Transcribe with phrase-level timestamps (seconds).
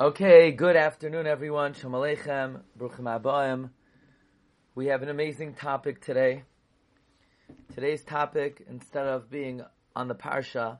[0.00, 1.74] Okay, good afternoon, everyone.
[1.74, 3.70] Shalom Aleichem, Bruchim Abayim.
[4.76, 6.44] We have an amazing topic today.
[7.74, 9.60] Today's topic, instead of being
[9.96, 10.78] on the Parsha,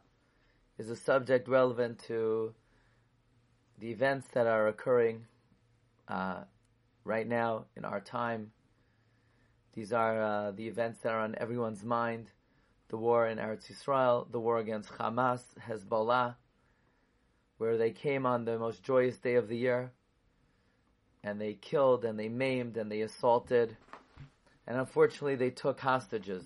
[0.79, 2.55] is a subject relevant to
[3.81, 5.27] the events that are occurring
[6.07, 6.45] uh,
[7.03, 8.53] right now in our time.
[9.73, 12.31] These are uh, the events that are on everyone's mind.
[12.89, 16.37] The war in Eretz Yisrael, the war against Hamas, Hezbollah,
[17.59, 19.93] where they came on the most joyous day of the year,
[21.23, 23.77] and they killed and they maimed and they assaulted,
[24.67, 26.45] and unfortunately they took hostages.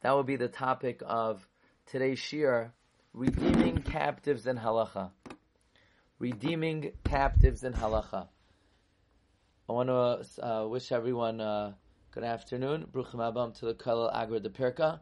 [0.00, 1.46] That will be the topic of
[1.86, 2.70] today's shiur,
[3.12, 5.10] redeeming captives in halacha.
[6.18, 8.28] Redeeming captives in halacha.
[9.68, 11.72] I want to uh, wish everyone uh,
[12.12, 12.86] good afternoon.
[12.92, 15.00] Bruchim abam to the Kalal Agra de Pirka.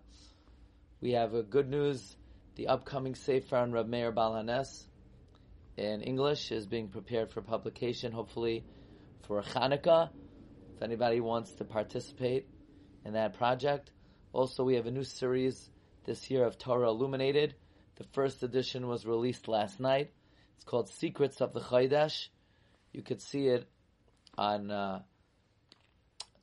[1.03, 2.17] We have good news.
[2.57, 4.85] The upcoming Sefer on Rab Meir Balhanes
[5.77, 8.65] in English is being prepared for publication, hopefully
[9.27, 10.11] for Hanukkah.
[10.77, 12.49] If anybody wants to participate
[13.05, 13.91] in that project.
[14.33, 15.71] Also, we have a new series
[16.05, 17.55] this year of Torah Illuminated.
[17.97, 20.13] The first edition was released last night.
[20.57, 22.29] It's called Secrets of the Chaydash.
[22.93, 23.69] You could see it
[24.37, 25.03] on uh,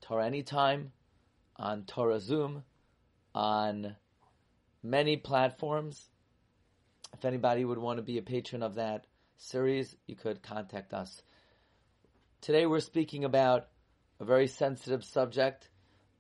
[0.02, 0.92] Torah Anytime,
[1.58, 2.64] on Torah Zoom,
[3.36, 3.96] on
[4.84, 6.10] many platforms.
[7.14, 9.06] If anybody would want to be a patron of that
[9.42, 11.22] series, you could contact us.
[12.42, 13.68] Today we're speaking about
[14.20, 15.68] a very sensitive subject,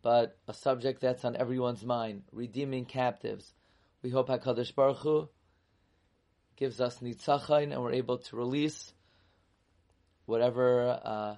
[0.02, 3.53] but a subject that's on everyone's mind, redeeming captives.
[4.02, 5.30] We hope HaKadosh Baruch Hu
[6.55, 8.92] gives us nitzachin and we're able to release
[10.25, 11.36] whatever uh,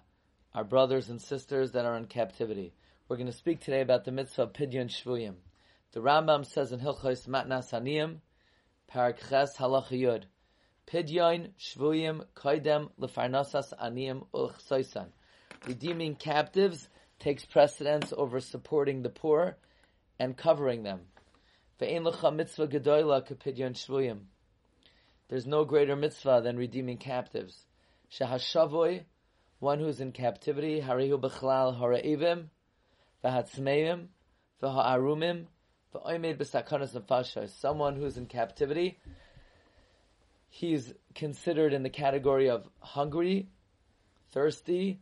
[0.54, 2.74] our brothers and sisters that are in captivity.
[3.08, 5.36] We're going to speak today about the mitzvah of Pidyon Shvuyim.
[5.92, 8.18] The Rambam says in Hilchos Matnas Aniyim,
[8.92, 10.24] Parak Ches Halach Yud,
[10.88, 15.08] Pidyon Shvuyim Koidem Lefarnasas Aniyim Uchsoisan.
[15.68, 16.90] Redeeming captives
[17.20, 19.58] takes precedence over supporting the poor
[20.20, 21.02] and covering them.
[21.80, 24.20] Mitzvah gedoyla shvuyim.
[25.30, 27.66] There's no greater mitzvah than redeeming captives.
[28.12, 29.04] Shahashavoy,
[29.60, 32.46] one who's in captivity, harihu b'chlal hara'ivim,
[33.24, 34.08] v'hatzmeim,
[34.62, 35.46] v'ha'arumim,
[35.94, 37.50] v'oimed b'sakanas nefashos.
[37.50, 39.00] Someone who's in captivity,
[40.54, 43.48] he's considered in the category of hungry,
[44.32, 45.00] thirsty,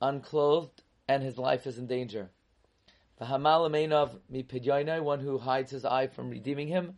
[0.00, 2.30] unclothed, and his life is in danger.
[3.18, 6.94] One who hides his eye from redeeming him.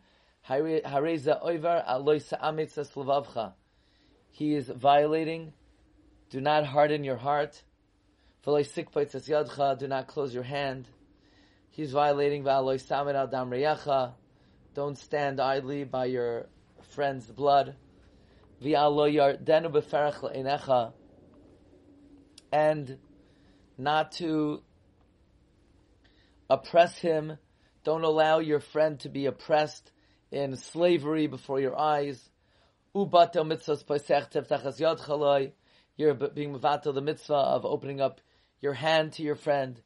[4.30, 5.52] He is violating.
[6.30, 7.60] Do not harden your heart.
[8.44, 10.86] Do not close your hand.
[11.70, 12.44] He's violating.
[14.74, 16.46] Don't stand idly by your
[16.92, 17.74] friend's blood.
[22.52, 22.98] And
[23.78, 24.62] not to
[26.48, 27.38] oppress him.
[27.84, 29.90] Don't allow your friend to be oppressed
[30.30, 32.30] in slavery before your eyes.
[32.94, 33.06] You're
[36.14, 38.20] being mevatel the mitzvah of opening up
[38.60, 39.80] your hand to your friend.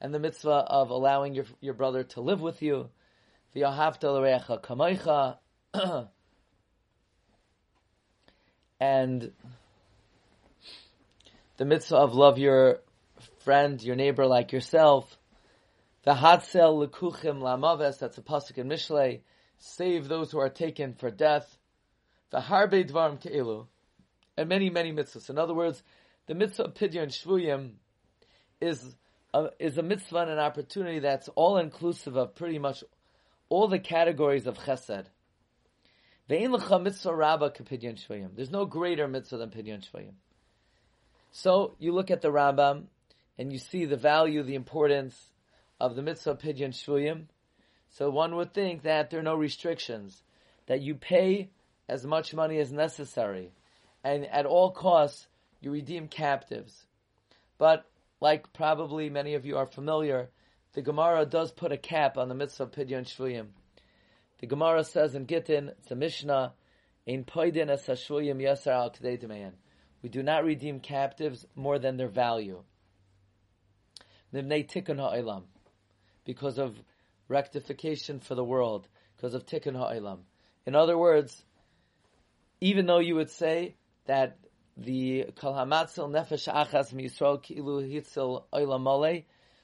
[0.00, 2.90] And the mitzvah of allowing your, your brother to live with you.
[8.80, 9.32] and
[11.56, 12.80] the mitzvah of love your
[13.40, 15.18] friend, your neighbor like yourself.
[16.04, 19.20] The hatzel lekuchim lamaves, that's a pasuk in Mishlei,
[19.58, 21.58] save those who are taken for death.
[22.30, 23.66] The harbe dvarim ke'ilu,
[24.36, 25.30] and many, many mitzvahs.
[25.30, 25.82] In other words,
[26.26, 27.72] the mitzvah of pidyon shvuyim
[28.60, 28.94] is
[29.34, 32.84] a, is a mitzvah and an opportunity that's all inclusive of pretty much
[33.48, 35.06] all the categories of chesed.
[36.28, 36.50] There's
[38.50, 40.12] no greater mitzvah than pidyon shvuyim.
[41.30, 42.84] So you look at the Rambam
[43.38, 45.32] and you see the value, the importance
[45.80, 47.24] of the mitzvah pidyon shvuyim.
[47.90, 50.22] So one would think that there are no restrictions,
[50.66, 51.48] that you pay
[51.88, 53.50] as much money as necessary,
[54.04, 55.26] and at all costs
[55.60, 56.84] you redeem captives.
[57.56, 57.86] But
[58.20, 60.28] like probably many of you are familiar,
[60.74, 63.48] the Gemara does put a cap on the mitzvah of pidyon shvuyim.
[64.38, 66.52] The Gemara says in Gittin, it's a Mishnah,
[67.06, 68.92] in poidin as hashvuyim yasar al
[70.02, 72.62] we do not redeem captives more than their value.
[76.24, 76.80] Because of
[77.28, 78.86] rectification for the world,
[79.16, 80.20] because of tikkun ha'ilam.
[80.66, 81.44] In other words,
[82.60, 83.74] even though you would say
[84.06, 84.36] that
[84.76, 88.82] the kol hamatzil nefesh achas miyisrael kilu hitzil oilam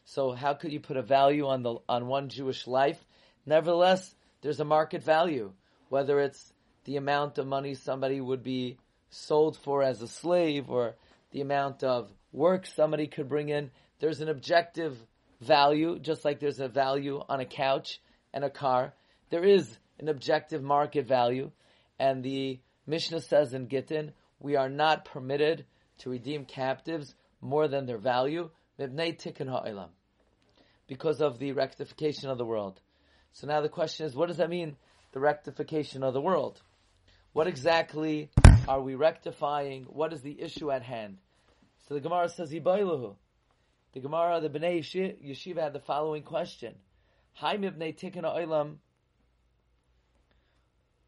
[0.05, 3.03] so how could you put a value on the on one Jewish life?
[3.47, 5.53] Nevertheless, there's a market value,
[5.89, 6.53] whether it's
[6.85, 8.79] the amount of money somebody would be
[9.11, 10.97] sold for as a slave or
[11.31, 13.71] the amount of work somebody could bring in.
[14.01, 14.97] There's an objective
[15.41, 18.01] value, just like there's a value on a couch
[18.33, 18.95] and a car.
[19.31, 21.51] There is an objective market value,
[21.99, 25.65] and the Mishnah says in Gittin, we are not permitted
[25.99, 28.51] to redeem captives more than their value,
[30.87, 32.81] because of the rectification of the world.
[33.33, 34.77] So now the question is, what does that mean,
[35.13, 36.61] the rectification of the world?
[37.33, 38.31] What exactly
[38.69, 39.85] are we rectifying?
[39.85, 41.19] What is the issue at hand?
[41.89, 43.17] So the Gemara says, Ibailuhu.
[43.93, 44.81] The Gemara, the Bnei
[45.25, 46.75] Yeshiva had the following question.
[47.35, 48.77] Hi mibnei tikkun oilam.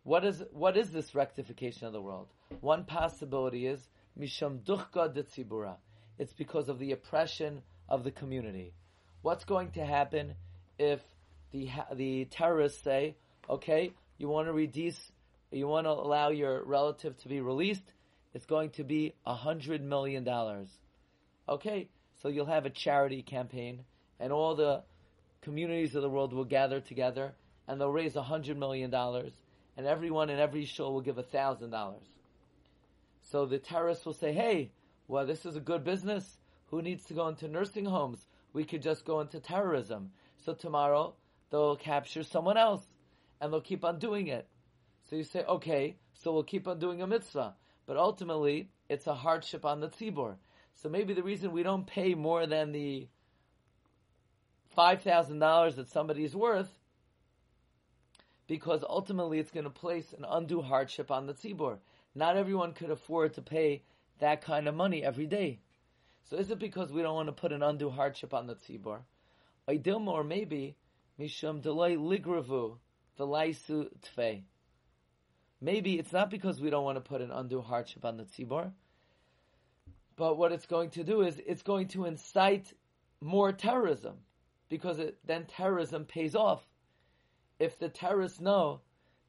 [0.03, 2.29] What is, what is this rectification of the world?
[2.61, 3.81] One possibility is,
[4.19, 5.77] Misham duchka de tzibura.
[6.19, 8.73] It's because of the oppression of the community.
[9.23, 10.35] What's going to happen
[10.79, 11.01] if
[11.53, 13.17] the, the terrorists say,
[13.49, 14.99] okay, you want to reduce
[15.51, 17.85] you want to allow your relative to be released,
[18.35, 20.69] it's going to be a hundred million dollars.
[21.49, 21.89] Okay,
[22.21, 23.85] so you'll have a charity campaign,
[24.19, 24.83] and all the
[25.43, 27.35] communities of the world will gather together,
[27.69, 29.33] and they'll raise a hundred million dollars,
[29.77, 32.07] and everyone in every show will give a thousand dollars.
[33.31, 34.73] So the terrorists will say, "Hey,
[35.09, 36.39] well, this is a good business.
[36.67, 38.27] Who needs to go into nursing homes?
[38.53, 41.15] We could just go into terrorism." So tomorrow
[41.51, 42.87] they'll capture someone else,
[43.41, 44.49] and they'll keep on doing it.
[45.09, 47.55] So you say, okay, so we'll keep on doing a mitzvah.
[47.87, 50.37] But ultimately, it's a hardship on the tzibor.
[50.75, 53.09] So maybe the reason we don't pay more than the
[54.77, 56.71] $5,000 that somebody is worth,
[58.47, 61.79] because ultimately it's going to place an undue hardship on the tzibor.
[62.15, 63.83] Not everyone could afford to pay
[64.19, 65.61] that kind of money every day.
[66.29, 69.01] So is it because we don't want to put an undue hardship on the tzibor?
[69.69, 70.77] Or maybe,
[71.21, 72.79] mishum delay ligravu,
[73.17, 74.43] the laisu tfei.
[75.61, 78.73] Maybe it's not because we don't want to put an undue hardship on the tzibor,
[80.17, 82.73] but what it's going to do is it's going to incite
[83.21, 84.17] more terrorism,
[84.69, 86.63] because it, then terrorism pays off.
[87.59, 88.81] If the terrorists know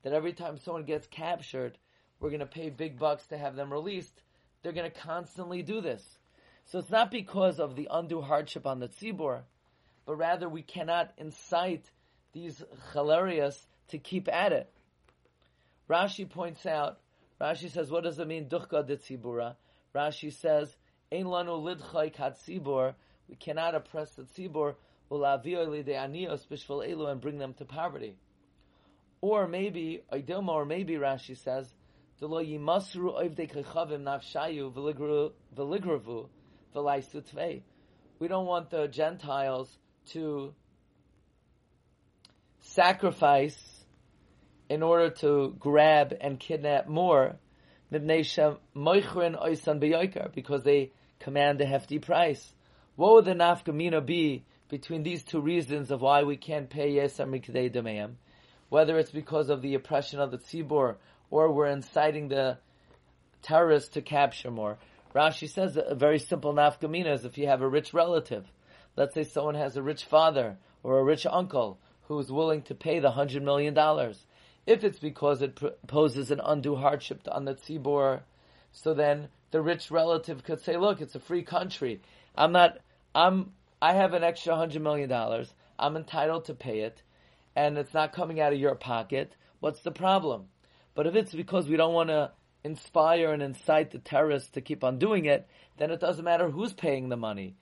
[0.04, 1.78] that every time someone gets captured,
[2.20, 4.22] we're going to pay big bucks to have them released,
[4.68, 6.04] they're going to constantly do this.
[6.66, 9.44] So it's not because of the undue hardship on the tzibor,
[10.06, 11.90] but rather we cannot incite
[12.34, 12.62] these
[12.92, 14.70] hilarious to keep at it.
[15.90, 17.00] Rashi points out,
[17.40, 19.56] Rashi says, what does it mean, duchka de tzibura?
[19.96, 20.76] Rashi says,
[21.14, 22.94] ein lanu lidchay kat tzibur,
[23.30, 24.76] we cannot oppress the tzibur,
[25.10, 28.18] ulavio lide anios elu, and bring them to poverty.
[29.22, 31.74] Or maybe, Idilma, or maybe Rashi says,
[32.22, 36.30] Yimasru kechavim nafshayu veligravu
[36.76, 37.62] velaisu tvei.
[38.20, 39.78] We don't want the Gentiles
[40.08, 40.54] to
[42.60, 43.86] sacrifice
[44.70, 47.38] in order to grab and kidnap more,
[47.90, 48.24] because
[50.64, 52.54] they command a hefty price.
[52.96, 57.30] What would the nafkamina be between these two reasons of why we can't pay yesam
[57.30, 58.16] mikdei?
[58.70, 60.98] Whether it's because of the oppression of the tzibor,
[61.30, 62.58] or we're inciting the
[63.42, 64.78] terrorists to capture more.
[65.14, 68.46] Rashi says a very simple nafkamina is if you have a rich relative.
[68.96, 73.00] Let's say someone has a rich father or a rich uncle who's willing to pay
[73.00, 74.26] the hundred million dollars.
[74.66, 78.22] If it's because it poses an undue hardship on the tzibor,
[78.72, 82.02] so then the rich relative could say, "Look, it's a free country.
[82.36, 82.80] I'm not.
[83.16, 83.54] I'm.
[83.82, 85.54] I have an extra hundred million dollars.
[85.80, 87.02] I'm entitled to pay it,
[87.56, 89.36] and it's not coming out of your pocket.
[89.60, 90.50] What's the problem?"
[90.98, 92.32] But if it's because we don't want to
[92.64, 96.74] inspire and incite the terrorists to keep on doing it, then it doesn't matter who's
[96.74, 97.56] paying the money.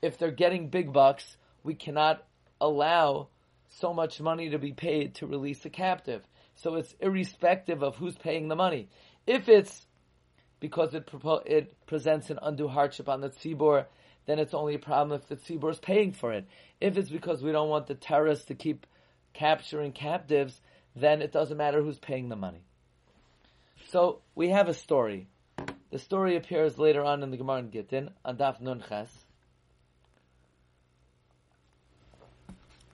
[0.00, 2.24] If they're getting big bucks, we cannot
[2.62, 3.28] allow
[3.68, 6.22] so much money to be paid to release a captive.
[6.54, 8.88] So it's irrespective of who's paying the money.
[9.26, 9.84] If it's
[10.58, 11.10] because it,
[11.44, 13.84] it presents an undue hardship on the tzibor,
[14.24, 16.46] then it's only a problem if the tzibor is paying for it.
[16.80, 18.86] If it's because we don't want the terrorists to keep
[19.34, 20.62] capturing captives,
[20.96, 22.64] then it doesn't matter who's paying the money.
[23.90, 25.28] So we have a story.
[25.90, 29.08] The story appears later on in the Gemara in Gittin, on Daf Nun Ches.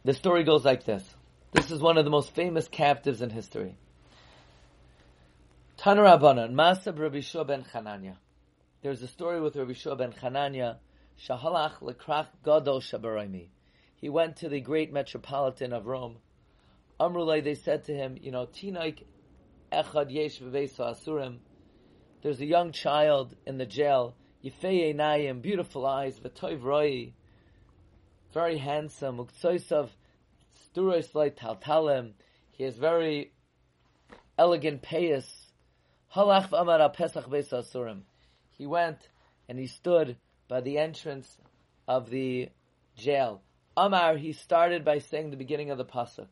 [0.04, 1.02] The story goes like this.
[1.50, 3.76] This is one of the most famous captives in history.
[5.78, 8.16] Tanarabanan, Masab Rabbi Shua ben Chananya.
[8.82, 10.76] There's a story with Rabbi Shua ben Chananya,
[11.26, 13.48] Shahalach lekrach gadol shabaraymi.
[13.96, 16.18] He went to the great metropolitan of Rome.
[17.00, 19.02] Amrulay, they said to him, you know, Tinaik
[19.82, 21.38] echad yesh asurim.
[22.22, 24.14] There's a young child in the jail,
[24.44, 27.12] Yifei Nayim, beautiful eyes, v'toiv roi,
[28.32, 29.90] very handsome, uksoisav
[30.74, 32.12] Duros like Taltalim.
[32.50, 33.32] He has very
[34.36, 35.26] elegant payas.
[36.14, 38.02] Halach v'amar Pesach beis asurim.
[38.52, 39.08] He went
[39.48, 40.16] and he stood
[40.48, 41.38] by the entrance
[41.86, 42.48] of the
[42.96, 43.42] jail.
[43.76, 46.28] Amar, he started by saying the beginning of the pasuk.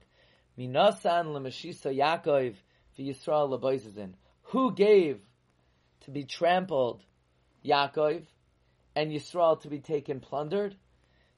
[0.58, 2.54] Minasan lemeshisa Yaakov
[2.98, 4.12] v'Yisrael leboizazin.
[4.44, 5.20] Who gave
[6.02, 7.02] to be trampled
[7.64, 8.24] Yaakov
[8.94, 10.76] and Yisrael to be taken plundered?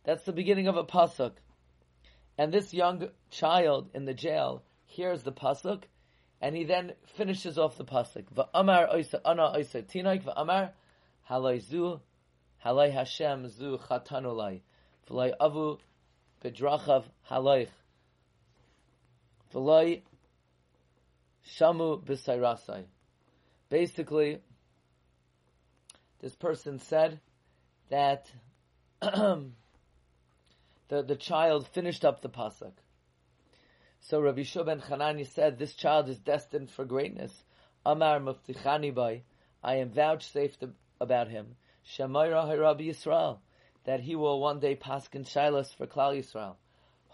[0.04, 1.32] That's the beginning of a pasuk.
[2.36, 5.84] And this young child in the jail hears the pasuk,
[6.40, 8.24] and he then finishes off the pasuk.
[8.34, 10.70] Va'amar oisa ana oisa tinaik va'amar
[11.30, 12.00] halay zu
[12.64, 14.60] halay Hashem zu chatanulai
[15.08, 15.78] v'lay avu
[16.42, 17.68] bedrachav halaych
[19.54, 20.02] v'lay
[21.58, 22.84] shamu b'sayrasai.
[23.68, 24.40] Basically,
[26.20, 27.20] this person said
[27.90, 28.30] that
[29.00, 29.52] the,
[30.88, 32.72] the child finished up the pasuk.
[34.00, 37.32] So Rabbi Shua ben Chananya said, this child is destined for greatness.
[37.86, 39.22] Amar muftichani by,
[39.62, 40.70] I am vouchsafed
[41.00, 41.56] about him.
[41.86, 43.38] Shemaira Rabbi Yisrael,
[43.84, 46.56] that he will one day paskin shilas for Klal Yisrael.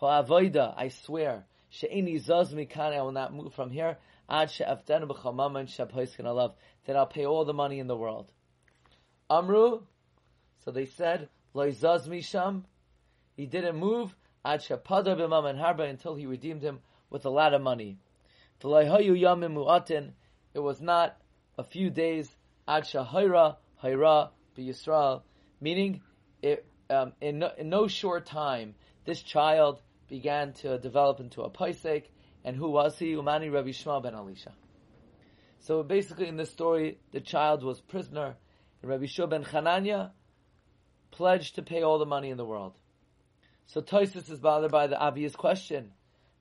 [0.00, 3.99] Ho'avoida, I swear, she'ini zaz mikane, I will not move from here,
[4.30, 6.54] ad she'avdenu b'chamam and she'aphoiskin alav,
[6.87, 8.32] that I'll pay all the money in the world.
[9.28, 9.82] Amru,
[10.64, 12.64] so they said, loy zaz misham,
[13.37, 17.54] he didn't move ad shapada b'mam and harba until he redeemed him with a lot
[17.54, 17.99] of money.
[18.62, 20.12] V'loihayu yamim mu'atin.
[20.54, 21.16] It was not
[21.58, 22.34] a few days
[22.66, 25.22] ad shahira hayra Yisrael,
[25.60, 26.02] meaning
[26.42, 31.50] it, um, in, no, in no short time this child began to develop into a
[31.50, 32.04] paisek,
[32.44, 33.12] and who was he?
[33.12, 34.52] Umani Rabbi Shmuel ben Elisha.
[35.61, 38.37] So basically, in this story, the child was prisoner,
[38.82, 40.12] and Rabbi Shua ben Chananya
[41.11, 42.75] pledged to pay all the money in the world.
[43.66, 45.92] So Toisus is bothered by the obvious question.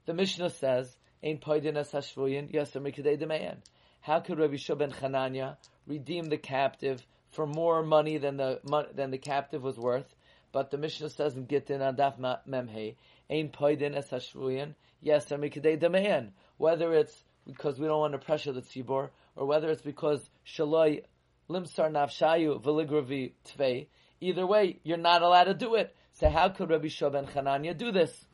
[0.06, 3.58] The Mishnah says, "Ein poidinas hashvuyin yaser mikdei demayan."
[4.01, 8.62] How could Rabbi Shua ben Chananya redeem the captive for more money than the
[8.94, 10.15] than the captive was worth?
[10.51, 12.96] But the Mishnah says in Gittin Adaf Memhe,
[13.29, 18.62] "Ein poidinas hashvuyin yaser mikdei demayan." Whether it's because we don't want to pressure the
[18.62, 21.03] tzibor, or whether it's because shaloi
[21.50, 23.88] limsar nafshayu veligravi tvei.
[24.22, 25.96] Either way, you're not allowed to do it.
[26.13, 28.25] So how could Rabbi Shua ben Chananya do this?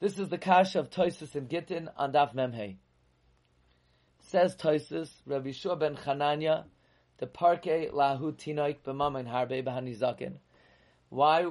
[0.00, 2.76] This is the kasha of Toisus and Gittin on Daf Memhe.
[4.20, 6.64] Says Toisus, Rabbi Shua ben Chananya,
[7.18, 10.38] the parke lahu tinoik b'mamin harbe b'hanizakin.
[11.12, 11.44] Why?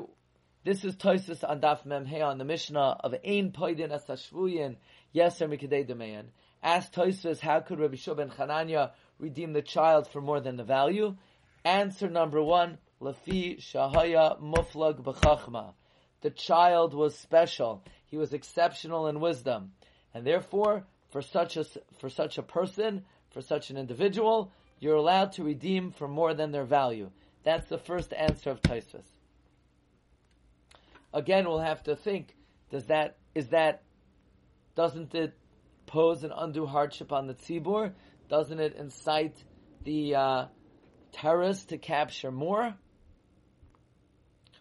[0.63, 4.77] This is Toisus on Daf Memhe on the Mishnah of Ein Poidin Asashvuyin
[5.13, 6.29] Yeser Mikadei Demeyan.
[6.63, 8.89] Ask Toisus, how could Rabbi Shua ben Chananya
[9.19, 11.15] redeem the child for more than the value?
[11.63, 15.75] Answer number one, Lafi Shahaya Muflag B'chachma.
[16.21, 17.83] The child was special.
[18.07, 19.73] He was exceptional in wisdom.
[20.15, 21.65] And therefore, for such a,
[21.99, 26.51] for such a person, for such an individual, you're allowed to redeem for more than
[26.51, 27.11] their value.
[27.43, 29.05] That's the first answer of Taisvis.
[31.13, 32.35] Again, we'll have to think,
[32.69, 33.83] does that, is that,
[34.75, 35.37] doesn't it
[35.85, 37.93] pose an undue hardship on the tzibur?
[38.29, 39.35] Doesn't it incite
[39.83, 40.45] the uh,
[41.11, 42.73] terrorists to capture more?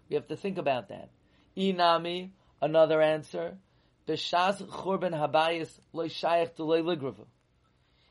[0.08, 1.10] We have to think about that.
[1.56, 2.30] Inami,
[2.60, 3.56] another answer.
[4.08, 7.26] B'shas churban habayis loy shayach to.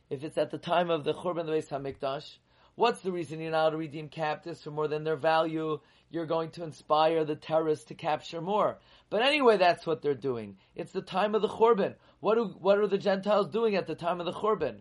[0.09, 2.37] If it's at the time of the churban the Beis Hamikdash,
[2.79, 5.81] what's the reason you're not to redeem captives for more than their value?
[6.09, 8.77] You're going to inspire the terrorists to capture more.
[9.09, 10.55] But anyway, that's what they're doing.
[10.75, 11.95] It's the time of the churban.
[12.21, 14.77] What do what are the Gentiles doing at the time of the churban?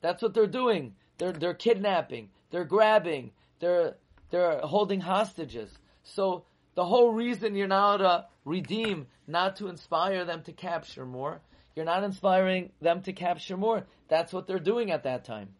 [0.00, 0.94] That's what they're doing.
[1.18, 2.30] They're they're kidnapping.
[2.50, 3.32] They're grabbing.
[3.58, 3.96] They're
[4.30, 5.70] they're holding hostages.
[6.02, 11.42] So the whole reason you're not to redeem, not to inspire them to capture more,
[11.76, 13.84] you're not inspiring them to capture more.
[14.08, 15.50] That's what they're doing at that time.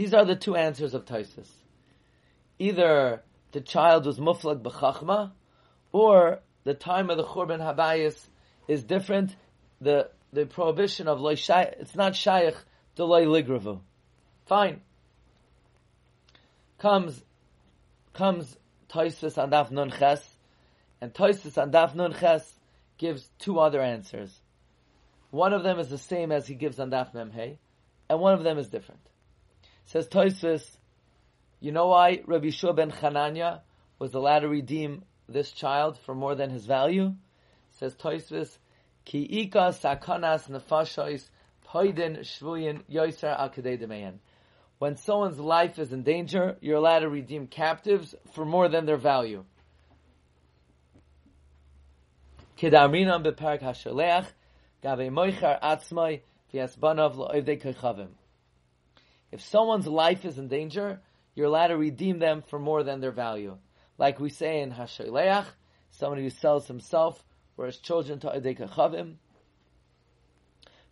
[0.00, 1.50] These are the two answers of Taisus.
[2.58, 5.32] Either the child was muflag b'chachma,
[5.92, 8.18] or the time of the Churban Habayis
[8.66, 9.36] is different.
[9.82, 12.56] The the prohibition of loy it's not shayach
[12.96, 13.80] to loy ligravu.
[14.46, 14.80] Fine.
[16.78, 17.22] Comes
[18.14, 18.56] comes
[18.88, 20.26] Toisvis and Daf Nun Ches,
[21.02, 22.50] and Toisvis and Daf Nun Ches
[22.96, 24.34] gives two other answers.
[25.30, 27.58] One of them is the same as he gives on Daf Mem Hey,
[28.08, 29.02] and one of them is different.
[29.90, 30.64] Says Toisvis,
[31.58, 33.62] you know why Rabbi Shua ben Chananya
[33.98, 37.14] was allowed to redeem this child for more than his value?
[37.72, 38.56] Says Toisvis,
[39.04, 41.28] Ki ika sakanas nefashos
[41.66, 43.36] poidin shvuyin yoiser
[43.80, 44.20] demeyan
[44.78, 48.96] when someone's life is in danger, you're allowed to redeem captives for more than their
[48.96, 49.44] value.
[59.32, 61.00] If someone's life is in danger,
[61.34, 63.56] you're allowed to redeem them for more than their value.
[63.98, 65.46] Like we say in Hasholeach,
[65.90, 67.22] somebody who sells himself
[67.56, 69.16] or his children to Adeka Chavim.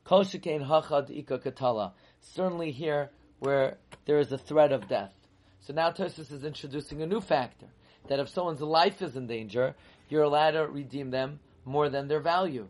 [0.05, 1.93] Kol hachad ika katala.
[2.21, 5.13] Certainly here where there is a threat of death.
[5.61, 7.67] So now Tosus is introducing a new factor
[8.09, 9.75] that if someone's life is in danger,
[10.09, 12.69] you're allowed to redeem them more than their value.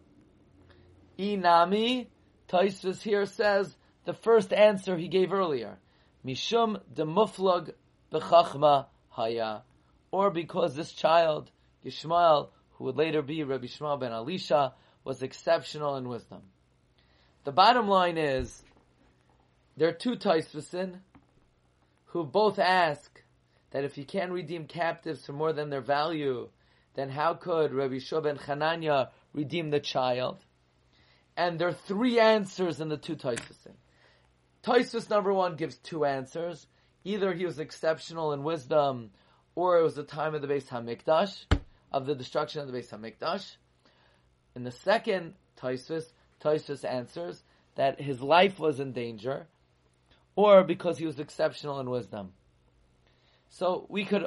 [1.19, 2.07] Inami,
[2.49, 3.77] Tosus here says
[4.09, 5.79] the first answer he gave earlier.
[6.25, 7.73] Mishum de muflag
[8.11, 9.61] bechachma haya.
[10.11, 11.51] Or because this child,
[11.85, 14.73] Yishmael, who would later be Rabbi Shmuel ben Elisha,
[15.05, 16.41] was exceptional in wisdom.
[17.45, 18.63] The bottom line is,
[19.77, 21.01] there are two Taisvasin
[22.07, 23.23] who both ask
[23.73, 26.49] that if you can't redeem captives for more than their value,
[26.95, 30.39] then how could Rabbi Shua ben Chananya redeem the child?
[31.37, 33.75] And there are three answers in the two Taisvasin.
[34.69, 36.67] Taisvus number one gives two answers.
[37.03, 39.11] Either he was exceptional in wisdom,
[39.55, 41.47] or it was the time of the Beis Hamikdash,
[41.91, 43.57] of the destruction of the Beis Hamikdash.
[44.55, 46.05] In the second Taisvus,
[46.43, 47.43] Taisvus answers
[47.77, 49.47] that his life was in danger,
[50.37, 52.35] or because he was exceptional in wisdom.
[53.49, 54.27] So we could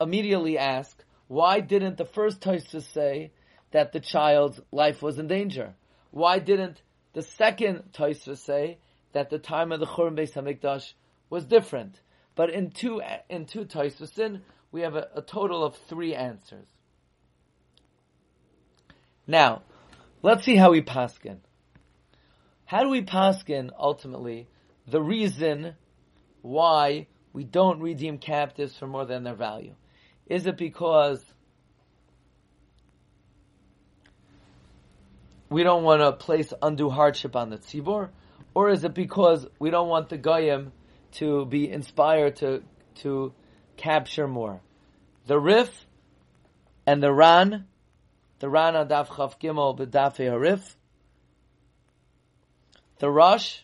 [0.00, 3.32] immediately ask, why didn't the first Taisvus say
[3.72, 5.74] that the child's life was in danger?
[6.12, 6.80] Why didn't
[7.12, 8.78] the second Taisvus say
[9.12, 10.92] that the time of the Churban Beis Hamikdash
[11.28, 12.00] was different.
[12.34, 16.68] But in two in two Taisvasin, we have a, a, total of three answers.
[19.26, 19.62] Now,
[20.22, 21.38] let's see how we paskin.
[22.64, 24.48] How do we paskin ultimately
[24.86, 25.74] the reason
[26.42, 29.74] why we don't redeem captives for more than their value?
[30.26, 31.22] Is it because
[35.48, 38.10] we don't want to place undue hardship on the tzibor?
[38.54, 40.72] Or is it because we don't want the goyim
[41.12, 42.62] to be inspired to
[42.96, 43.32] to
[43.76, 44.60] capture more?
[45.26, 45.86] The Rif
[46.86, 47.66] and the Ran,
[48.40, 50.74] the Ran Adaf Chav Gimel B'Dafe Harif,
[52.98, 53.60] the Rosh,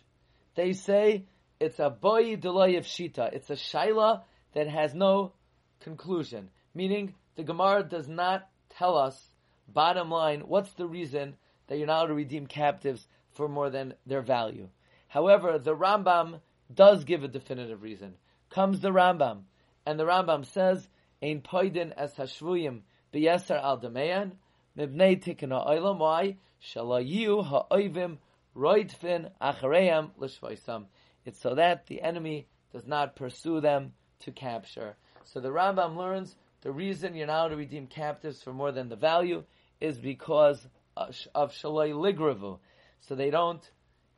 [0.55, 1.25] they say
[1.59, 3.33] it's a boy deloy of shita.
[3.33, 4.23] It's a shaila
[4.53, 5.33] that has no
[5.81, 6.49] conclusion.
[6.73, 8.47] Meaning the Gemara does not
[8.77, 9.31] tell us,
[9.67, 11.35] bottom line, what's the reason
[11.67, 14.69] that you're not allowed to redeem captives for more than their value.
[15.17, 18.13] However, the Rambam does give a definitive reason.
[18.51, 19.45] Comes the Rambam,
[19.83, 20.87] and the Rambam says,
[21.23, 24.33] Ein poidin es hashvuyim beyeser al demeyan,
[24.77, 26.37] mibnei tikkun ha'olam, why?
[26.63, 28.19] Shalayu ha'oivim
[28.55, 30.85] roidfin achareim l'shvaisam.
[31.25, 34.97] It's so that the enemy does not pursue them to capture.
[35.23, 38.95] So the Rambam learns the reason you're now to redeem captives for more than the
[38.95, 39.45] value
[39.81, 42.59] is because of shalai ligravu.
[42.99, 43.67] So they don't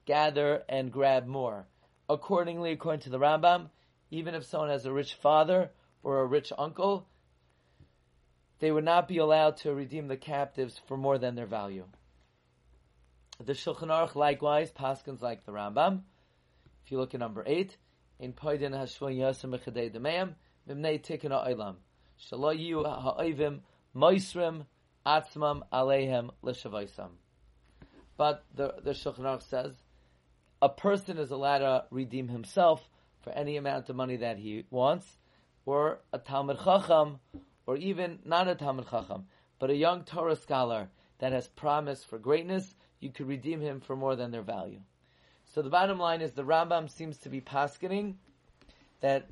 [0.10, 1.68] gather and grab more.
[2.10, 3.70] Accordingly, according to the Rambam,
[4.10, 5.70] even if someone has a rich father
[6.02, 7.08] or a rich uncle,
[8.58, 11.86] they would not be allowed to redeem the captives for more than their value.
[13.46, 16.02] The Shulchan Aruch likewise, Paskins like the Rambam.
[16.84, 17.78] If you look at number eight,
[18.20, 20.34] in Poidin Hashvon Yosem Mechadei Demeim,
[20.68, 21.76] Mimnei Tikkun Ha'olam,
[22.20, 23.60] Shalayu Ha'oivim,
[23.96, 24.66] Moisrim,
[25.06, 27.12] Atzmam Alehem L'Shavaisam.
[28.18, 29.76] But the, the Shulchan Aruch says,
[30.62, 32.88] a person is allowed to redeem himself
[33.22, 35.06] for any amount of money that he wants,
[35.66, 37.20] or a Talmud Chacham,
[37.66, 39.28] or even not a Talmud Chacham,
[39.60, 43.96] but a young Torah scholar that has promise for greatness, you could redeem him for
[43.96, 44.80] more than their value.
[45.54, 48.16] So the bottom line is the Rambam seems to be paskening
[49.02, 49.28] that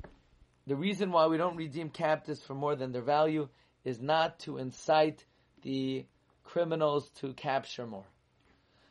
[0.66, 3.48] the reason why we don't redeem captives for more than their value
[3.84, 5.24] is not to incite
[5.62, 6.04] the
[6.44, 8.06] criminals to capture more.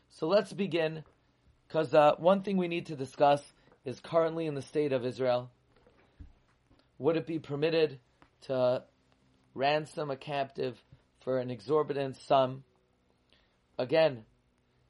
[0.10, 1.04] So let's begin
[1.67, 3.41] because uh, one thing we need to discuss
[3.84, 5.49] is currently in the state of Israel,
[6.97, 7.99] would it be permitted
[8.41, 8.84] to
[9.53, 10.82] ransom a captive
[11.21, 12.63] for an exorbitant sum?
[13.77, 14.23] Again,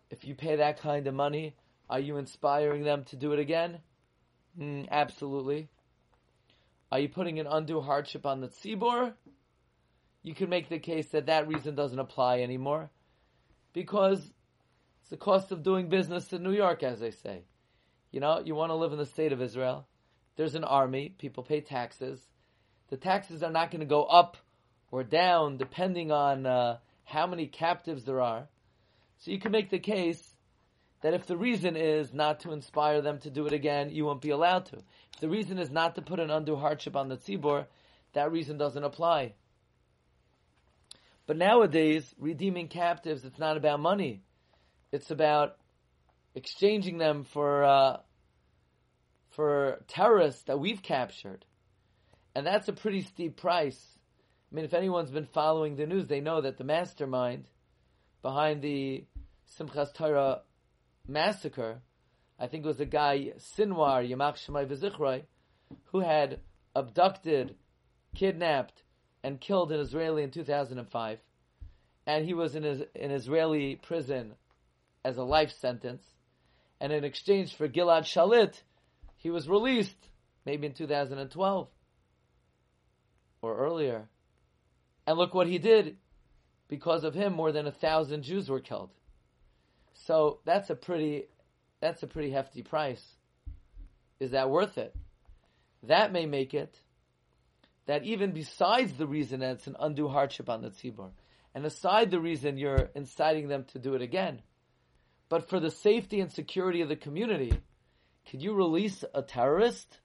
[0.10, 1.56] if you pay that kind of money,
[1.90, 3.80] are you inspiring them to do it again?
[4.60, 5.70] Mm, absolutely.
[6.92, 9.14] Are you putting an undue hardship on the tzibor?
[10.24, 12.90] You can make the case that that reason doesn't apply anymore
[13.74, 14.34] because
[15.08, 17.46] it's the cost of doing business in New York, as they say.
[18.12, 19.88] You know, you want to live in the state of Israel.
[20.36, 21.16] There's an army.
[21.18, 22.20] People pay taxes.
[22.90, 24.36] The taxes are not going to go up
[24.92, 28.50] or down depending on uh, how many captives there are.
[29.20, 30.36] So you can make the case
[31.00, 34.20] that if the reason is not to inspire them to do it again, you won't
[34.20, 34.76] be allowed to.
[35.14, 37.68] If the reason is not to put an undue hardship on the tzibor,
[38.12, 39.36] that reason doesn't apply.
[41.26, 44.24] But nowadays, redeeming captives, it's not about money.
[44.92, 45.58] It's about
[46.36, 47.98] exchanging them for uh,
[49.32, 51.46] for terrorists that we've captured,
[52.36, 53.80] and that's a pretty steep price.
[54.52, 57.46] I mean, if anyone's been following the news, they know that the mastermind
[58.22, 59.06] behind the
[59.60, 60.42] Simchas Torah
[61.08, 61.82] massacre,
[62.40, 65.24] I think it was a guy Sinwar Yamach Shemai V'Zichrai,
[65.92, 66.40] who had
[66.76, 67.56] abducted,
[68.16, 68.84] kidnapped,
[69.24, 71.20] and killed an Israeli in 2005,
[72.06, 74.34] and he was in an Israeli prison
[75.08, 76.04] as a life sentence,
[76.82, 78.62] and in exchange for Gilad Shalit,
[79.16, 80.10] he was released
[80.46, 81.68] maybe in 2012
[83.42, 84.10] or earlier.
[85.06, 85.98] And look what he did.
[86.68, 88.90] Because of him, more than a thousand Jews were killed.
[89.94, 91.28] So that's a pretty,
[91.80, 93.16] that's a pretty hefty price.
[94.20, 94.94] Is that worth it?
[95.84, 96.78] That may make it
[97.86, 101.10] that even besides the reason that it's an undue hardship on the tzibur,
[101.56, 104.42] and aside the reason you're inciting them to do it again,
[105.30, 107.54] but for the safety and security of the community,
[108.30, 110.00] could you release a terrorist?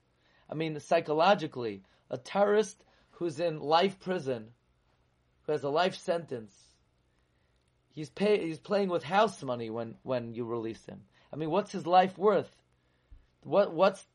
[0.49, 4.49] I mean, psychologically, a terrorist who's in life prison,
[5.43, 6.53] who has a life sentence,
[7.91, 11.01] he's pay, he's playing with house money when, when you release him.
[11.31, 12.53] I mean, what's his life worth?
[13.41, 14.05] What what's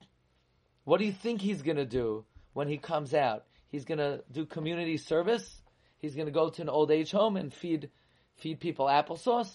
[0.84, 3.44] what do you think he's going to do when he comes out?
[3.68, 5.60] He's going to do community service.
[5.98, 7.90] He's going to go to an old age home and feed
[8.36, 9.50] feed people applesauce.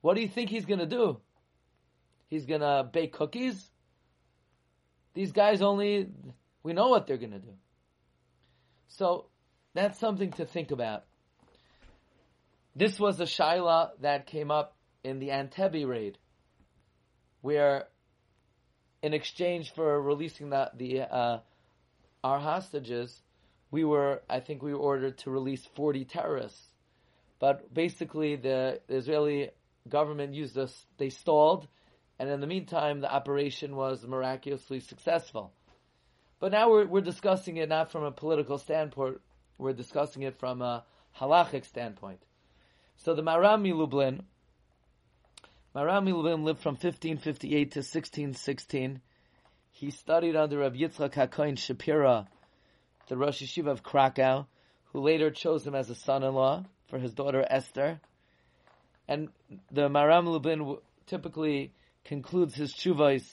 [0.00, 1.20] What do you think he's to do?
[2.28, 3.70] He's to bake cookies.
[5.14, 6.08] These guys only
[6.62, 7.54] we know what they're to do.
[8.88, 9.26] So
[9.74, 11.04] that's something to think about.
[12.74, 16.18] This was a shaila that came up in the Entebbe raid,
[17.40, 17.88] where
[19.02, 21.40] in exchange for releasing the, the uh,
[22.22, 23.22] our hostages,
[23.70, 26.60] we were, I think we were ordered to release 40 terrorists.
[27.38, 29.50] But basically, the Israeli
[29.88, 31.66] government used us, they stalled,
[32.18, 35.52] and in the meantime, the operation was miraculously successful.
[36.38, 39.20] But now we're, we're discussing it not from a political standpoint,
[39.58, 40.84] we're discussing it from a
[41.18, 42.20] halachic standpoint.
[42.96, 44.22] So the Maharam Lublin,
[45.74, 49.00] Maharam Lublin lived from 1558 to 1616.
[49.70, 52.26] He studied under Rabbi Yitzchak HaKohen Shapira,
[53.08, 54.46] the Rosh Yeshiva of Krakow,
[54.92, 58.00] who later chose him as a son-in-law for his daughter Esther.
[59.10, 59.28] And
[59.72, 61.72] the Maharam Lublin typically
[62.04, 63.28] concludes his chuvais,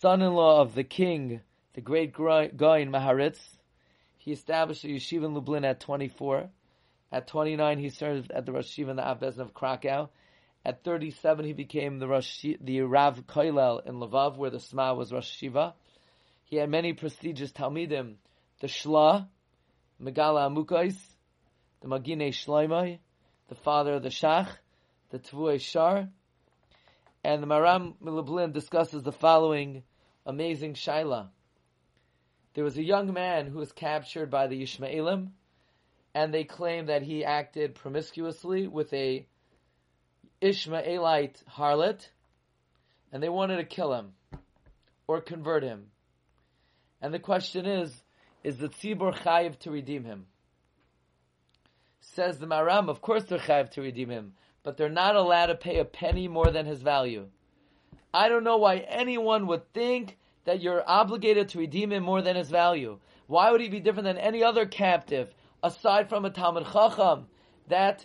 [0.00, 1.42] son-in-law of the king,
[1.74, 3.38] the great Goyin Maharitz.
[4.18, 6.50] He established a yeshiva in Lublin at 24.
[7.12, 10.08] At 29, he served at the Rosh Yeshiva in the Avbezin of Krakow.
[10.64, 15.12] At 37, he became the Rosh, the Rav Koilel in Lvov, where the Sma was
[15.12, 15.74] Rosh Shiva.
[16.42, 18.16] He had many prestigious Talmidim,
[18.58, 19.28] the Shla,
[20.02, 20.96] Megala Amukais,
[21.80, 22.98] the Magine Shloimai,
[23.52, 24.48] the father of the Shach,
[25.10, 26.08] the Tvuei Shar,
[27.22, 29.82] and the Maram Lublin discusses the following
[30.24, 31.28] amazing shaila.
[32.54, 35.32] There was a young man who was captured by the Yishmaelim,
[36.14, 39.26] and they claim that he acted promiscuously with a
[40.40, 42.08] Ishmaelite harlot,
[43.12, 44.14] and they wanted to kill him
[45.06, 45.88] or convert him.
[47.02, 47.92] And the question is,
[48.44, 50.24] is the tzibur chayiv to redeem him?
[52.04, 54.34] Says the Maharam, of course they're chayiv to redeem him,
[54.64, 57.28] but they're not allowed to pay a penny more than his value.
[58.12, 62.34] I don't know why anyone would think that you're obligated to redeem him more than
[62.34, 62.98] his value.
[63.28, 67.28] Why would he be different than any other captive, aside from a Talmud Chacham,
[67.68, 68.04] that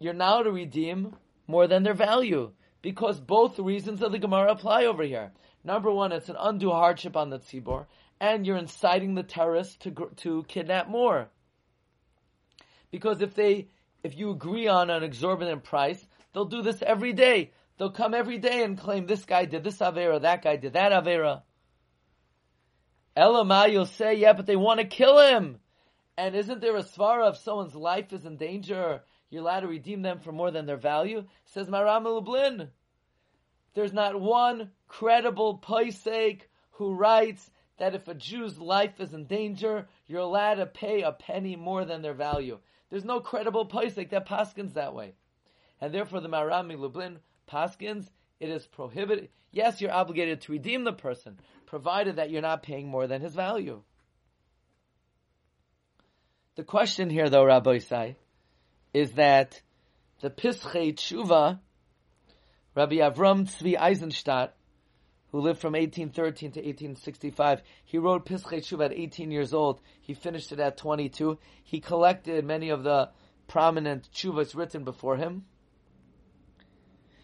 [0.00, 1.14] you're now to redeem
[1.46, 2.50] more than their value.
[2.82, 5.30] Because both reasons of the Gemara apply over here.
[5.62, 7.86] Number one, it's an undue hardship on the tzibor,
[8.20, 11.30] and you're inciting the terrorists to to kidnap more.
[12.92, 13.66] Because if they,
[14.04, 17.50] if you agree on an exorbitant price, they'll do this every day.
[17.78, 20.92] They'll come every day and claim this guy did this avera, that guy did that
[20.92, 21.42] avera.
[23.16, 25.58] Elamah, you'll say, yeah, but they want to kill him.
[26.16, 29.02] And isn't there a svara if someone's life is in danger
[29.32, 31.24] you're allowed to redeem them for more than their value.
[31.46, 32.68] Says Maharam Lublin.
[33.72, 39.88] There's not one credible paisek who writes that if a Jew's life is in danger,
[40.06, 42.58] you're allowed to pay a penny more than their value.
[42.92, 45.14] There's no credible paisek that paskins that way.
[45.80, 48.06] And therefore the Maharam Lublin paskins,
[48.38, 49.30] it is prohibited.
[49.50, 53.34] Yes, you're obligated to redeem the person, provided that you're not paying more than his
[53.34, 53.80] value.
[56.56, 58.16] The question here, though, Rabbi Isai,
[58.92, 59.62] is that
[60.20, 61.60] the Pischei Tshuva,
[62.74, 64.54] Rabbi Avram Tzvi Eisenstadt,
[65.32, 69.80] who lived from 1813 to 1865, he wrote Pischei Tshuva at 18 years old.
[70.02, 71.38] He finished it at 22.
[71.64, 73.08] He collected many of the
[73.48, 75.46] prominent Tshuvas written before him.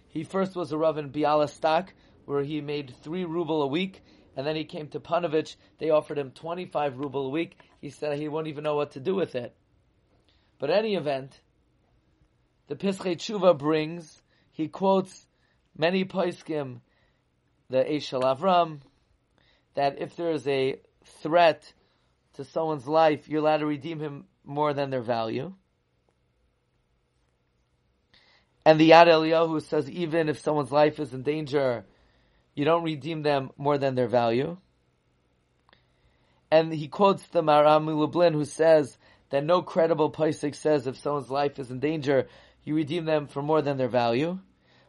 [0.09, 1.89] He first was a Rav in Bialystok,
[2.25, 4.03] where he made three ruble a week,
[4.35, 5.57] and then he came to Panovich.
[5.79, 7.59] They offered him 25 ruble a week.
[7.83, 9.55] He said he won't even know what to do with it.
[10.59, 11.39] But any event,
[12.69, 15.27] the Pischei Tshuva brings, he quotes
[15.77, 16.81] many Paiskim,
[17.71, 18.81] the Eshel Avram,
[19.75, 20.81] that if there is a
[21.23, 21.73] threat
[22.35, 25.53] to someone's life, you're allowed to redeem him more than their value.
[28.65, 31.85] And the Yad Eliyahu says even if someone's life is in danger,
[32.55, 34.59] you don't redeem them more than their value.
[36.51, 38.99] And he quotes the Maharam Lublin who says
[39.31, 42.29] that no credible Paisik says if someone's life is in danger,
[42.65, 44.39] you redeem them for more than their value.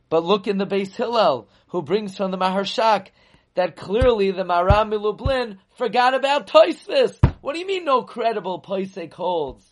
[0.09, 3.07] But look in the Beis Hillel, who brings from the Maharshak
[3.55, 7.17] that clearly the Maharam Lublin forgot about Toisvis.
[7.41, 9.69] What do you mean no credible Paisik holds?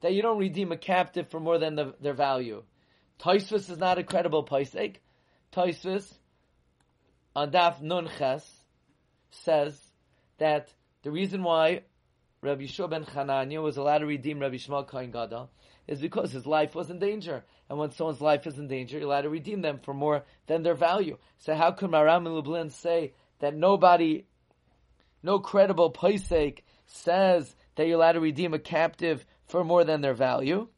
[0.00, 2.62] That you don't redeem a captive for more than the, their value.
[3.20, 4.96] Toisvis is not a credible Paisik.
[5.52, 6.12] Toisvis
[7.36, 8.48] on Daf Nun Ches
[9.30, 9.78] says
[10.38, 11.82] that the reason why
[12.42, 15.50] Rabbi Yeshua ben Chananya was allowed to redeem Rabbi Shmuel Kohen Gadol
[15.86, 17.44] is because his life was in danger.
[17.68, 20.62] And when someone's life is in danger, you're allowed to redeem them for more than
[20.62, 21.18] their value.
[21.38, 24.26] So how could Maharam Lublin say that nobody,
[25.22, 30.14] no credible Paisek says that you're allowed to redeem a captive for more than their
[30.14, 30.68] value?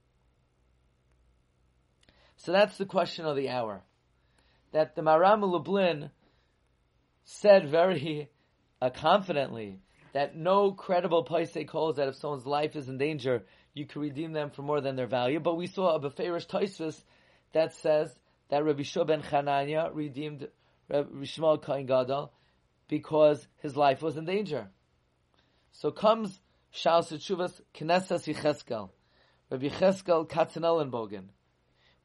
[2.36, 3.82] So that's the question of the hour.
[4.72, 6.10] That the Maharam Lublin
[7.24, 8.30] said very
[8.80, 9.80] uh, confidently
[10.12, 13.44] that no credible Paisek holds that if someone's life is in danger,
[13.76, 15.38] you can redeem them for more than their value.
[15.38, 17.04] But we saw a Beferish Taisvis
[17.52, 18.10] that says
[18.48, 19.22] that Rabbi Shua ben
[19.94, 20.48] redeemed
[20.88, 22.32] Rabbi Shmuel Kohen Gadol
[22.88, 24.68] because his life was in danger.
[25.72, 28.88] So comes Shal Sechuvas Knesses Yecheskel.
[29.50, 31.26] Rabbi Yecheskel Katzenellenbogen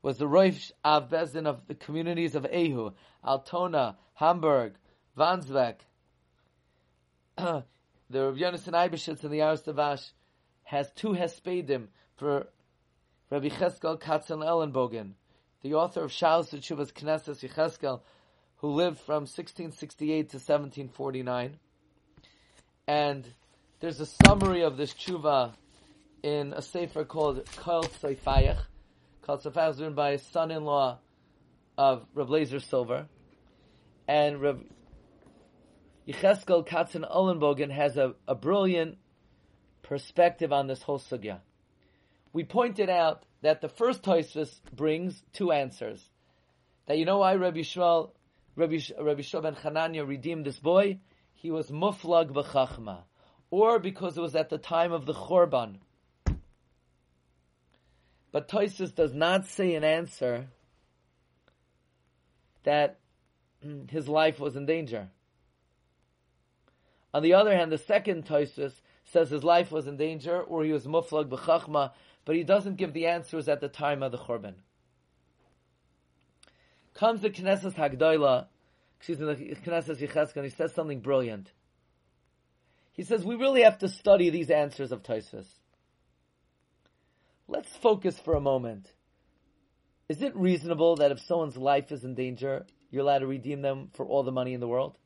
[0.02, 4.74] was the Roish Av Bezdin of the communities of Ehu, Altona, Hamburg,
[5.18, 5.76] Wandsbek,
[7.38, 7.64] the
[8.12, 10.12] Rav Yonasan Eibeshitz and the Aros Tavash
[10.64, 12.48] has two Hespedim for
[13.30, 15.14] Rabbi Cheskel Katzenellenbogen,
[15.62, 18.02] the author of Shalos Teshuvas Knesses Yecheskel,
[18.58, 21.58] who lived from 1668 to 1749.
[22.88, 23.26] And
[23.80, 25.54] there's a summary of this tshuva
[26.24, 28.60] in a sefer called Kol Seifayach.
[29.24, 31.00] Kol Seifayach written by a son-in-law
[31.78, 33.08] of Rav Lazer Silver.
[34.08, 34.64] And Rav
[36.08, 38.98] Yecheskel Katzenellenbogen has a, a brilliant
[39.92, 41.40] perspective on this whole sugya.
[42.32, 46.02] We pointed out that the first Toisvis brings two answers.
[46.86, 48.12] That you know why Rabbi Shmuel,
[48.56, 51.00] Rabbi, Rabbi Shmuel ben redeemed this boy?
[51.34, 53.00] He was muflag b'chachma.
[53.50, 55.80] Or because it was at the time of the Chorban.
[58.32, 60.48] But Toisvis does not say an answer
[62.64, 62.98] that
[63.90, 65.10] his life was in danger.
[67.14, 68.72] On the other hand, the second Tosus
[69.12, 71.92] says his life was in danger or he was muflag b'chachma,
[72.24, 74.54] but he doesn't give the answers at the time of the Churban.
[76.94, 78.46] Comes the Knesset Hagdoila,
[78.98, 81.52] excuse me, the Knesset and he says something brilliant.
[82.94, 85.48] He says, we really have to study these answers of Tosus.
[87.48, 88.88] Let's focus for a moment.
[90.08, 93.90] Is it reasonable that if someone's life is in danger, you're allowed to redeem them
[93.94, 94.98] for all the money in the world?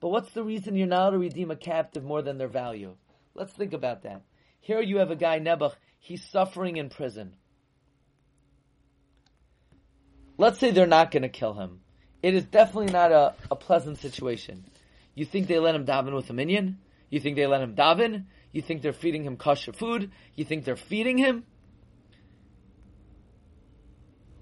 [0.00, 2.94] But what's the reason you're not to redeem a captive more than their value?
[3.34, 4.22] Let's think about that.
[4.60, 7.34] Here you have a guy, Nebuch, he's suffering in prison.
[10.36, 11.80] Let's say they're not going to kill him.
[12.22, 14.64] It is definitely not a, a pleasant situation.
[15.14, 16.78] You think they let him daven with a minion?
[17.10, 18.26] You think they let him daven?
[18.52, 20.10] You think they're feeding him kosher food?
[20.36, 21.44] You think they're feeding him?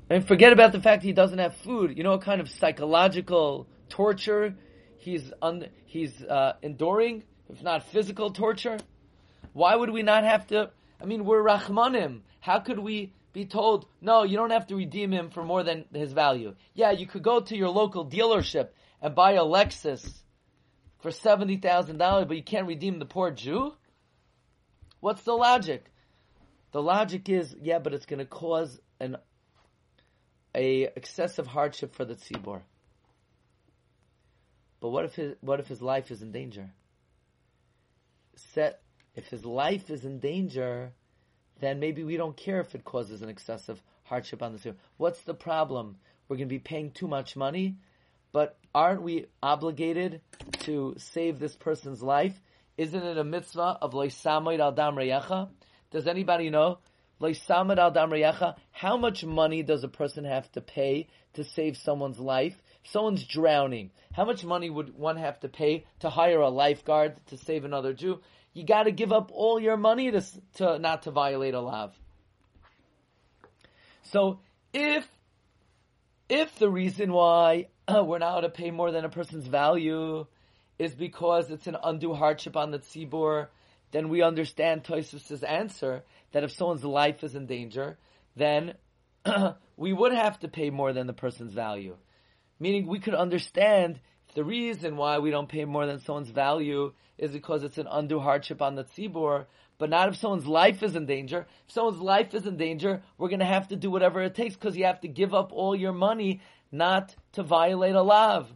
[0.08, 1.96] And forget about the fact he doesn't have food.
[1.96, 4.54] You know what kind of psychological torture
[5.06, 8.78] he's un, he's uh, enduring, if not physical torture?
[9.52, 10.70] Why would we not have to?
[11.00, 12.22] I mean, we're Rahmanim.
[12.40, 15.84] How could we be told, no, you don't have to redeem him for more than
[15.94, 16.56] his value?
[16.74, 20.22] Yeah, you could go to your local dealership and buy a Lexus
[20.98, 23.74] for $70,000, but you can't redeem the poor Jew?
[24.98, 25.84] What's the logic?
[26.72, 29.18] The logic is, yeah, but it's going to cause an
[30.54, 32.62] a excessive hardship for the tzibor.
[34.80, 36.70] But what if his what if his life is in danger?
[38.34, 38.80] Set
[39.14, 40.92] if his life is in danger,
[41.60, 44.76] then maybe we don't care if it causes an excessive hardship on the tzibor.
[44.98, 45.96] What's the problem?
[46.28, 47.76] We're going to be paying too much money,
[48.32, 50.20] but aren't we obligated
[50.60, 52.38] to save this person's life?
[52.76, 55.48] Isn't it a mitzvah of loisamoid al dam?
[55.90, 56.78] Does anybody know
[57.20, 62.62] How much money does a person have to pay to save someone's life?
[62.84, 67.16] If someone's drowning, how much money would one have to pay to hire a lifeguard
[67.28, 68.20] to save another Jew?
[68.52, 70.22] You got to give up all your money to,
[70.54, 71.90] to not to violate a law.
[74.02, 74.40] So
[74.72, 75.06] if
[76.28, 80.26] if the reason why uh, we're not to pay more than a person's value
[80.78, 83.48] is because it's an undue hardship on the tzibur,
[83.96, 87.96] then we understand Toysus's answer that if someone's life is in danger,
[88.36, 88.74] then
[89.78, 91.96] we would have to pay more than the person's value.
[92.60, 93.98] Meaning we could understand
[94.34, 98.20] the reason why we don't pay more than someone's value is because it's an undue
[98.20, 99.46] hardship on the tzibur,
[99.78, 101.46] but not if someone's life is in danger.
[101.66, 104.56] If someone's life is in danger, we're going to have to do whatever it takes
[104.56, 108.52] because you have to give up all your money not to violate a lav.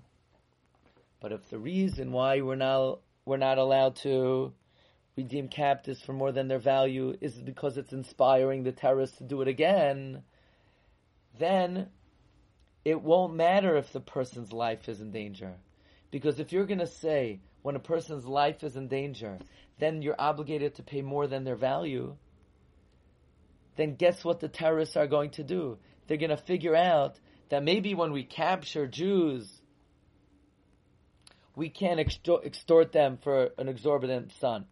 [1.19, 4.53] But if the reason why we're not we're not allowed to
[5.17, 9.43] redeem captives for more than their value is because it's inspiring the terrorists to do
[9.43, 10.23] it again,
[11.39, 11.89] then
[12.85, 15.55] it won't matter if the person's life is in danger.
[16.11, 19.39] Because if you're going to say when a person's life is in danger,
[19.79, 22.17] then you're obligated to pay more than their value,
[23.77, 25.79] then guess what the terrorists are going to do?
[26.07, 27.19] They're going to figure out
[27.51, 29.49] that maybe when we capture Jews,
[31.55, 34.67] we can't extort them for an exorbitant sum.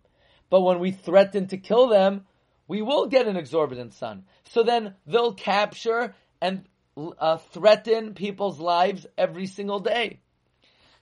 [0.50, 2.26] But when we threaten to kill them,
[2.66, 4.24] we will get an exorbitant sum.
[4.50, 6.64] So then they'll capture and
[6.96, 10.20] uh, threaten people's lives every single day.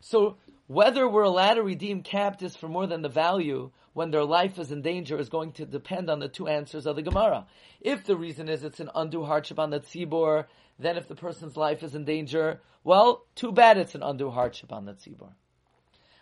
[0.00, 4.58] So whether we're allowed to redeem captives for more than the value when their life
[4.58, 7.46] is in danger is going to depend on the two answers of the Gemara.
[7.80, 10.46] If the reason is it's an undue hardship on the tzibor,
[10.78, 14.72] then if the person's life is in danger, well, too bad it's an undue hardship
[14.72, 15.32] on the tzibor.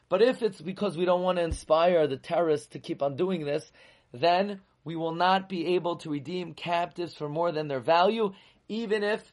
[0.08, 3.44] But if it's because we don't want to inspire the terrorists to keep on doing
[3.44, 3.70] this,
[4.12, 8.32] then we will not be able to redeem captives for more than their value,
[8.68, 9.32] even if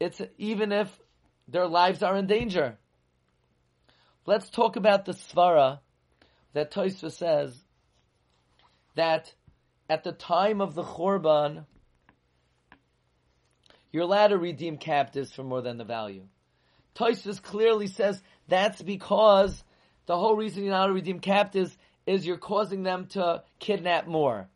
[0.00, 0.88] it's even if
[1.46, 2.76] their lives are in danger.
[4.26, 5.80] Let's talk about the svara
[6.52, 7.56] that Toisva says
[8.94, 9.32] that
[9.88, 11.64] at the time of the Chorban,
[13.90, 16.26] you're allowed to redeem captives for more than the value.
[16.94, 19.62] Toisva clearly says that's because
[20.08, 24.48] the whole reason you're not to redeem captives is you're causing them to kidnap more.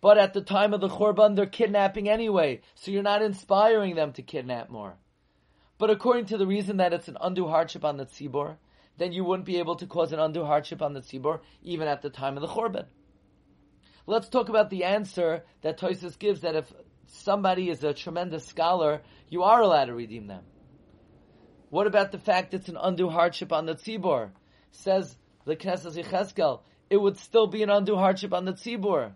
[0.00, 4.12] But at the time of the Chorban, they're kidnapping anyway, so you're not inspiring them
[4.12, 4.94] to kidnap more.
[5.78, 8.56] But according to the reason that it's an undue hardship on the tzibor,
[8.98, 12.00] then you wouldn't be able to cause an undue hardship on the tzibor even at
[12.00, 12.86] the time of the Chorban.
[14.06, 16.72] Let's talk about the answer that Toisus gives that if
[17.08, 20.44] somebody is a tremendous scholar, you are allowed to redeem them.
[21.68, 24.30] What about the fact it's an undue hardship on the tzibor?
[24.72, 29.12] Says the Knesset Yecheskel, it would still be an undue hardship on the tzibur.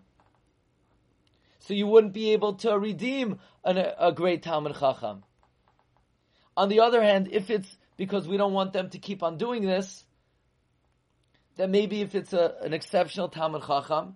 [1.59, 5.23] So you wouldn't be able to redeem an, a great Talmud Chacham.
[6.57, 9.65] On the other hand, if it's because we don't want them to keep on doing
[9.65, 10.03] this,
[11.55, 14.15] then maybe if it's a, an exceptional Talmud Chacham,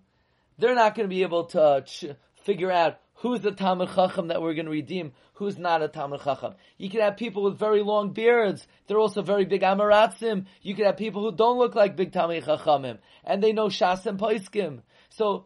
[0.58, 2.06] they're not going to be able to ch-
[2.44, 6.22] figure out who's the Talmud Chacham that we're going to redeem, who's not a Talmud
[6.24, 6.54] Chacham.
[6.78, 8.68] You could have people with very long beards.
[8.86, 10.46] They're also very big Amaratzim.
[10.62, 13.00] You could have people who don't look like big Talmud Chachamim.
[13.24, 14.82] And they know Shas and Poiskim.
[15.10, 15.46] So,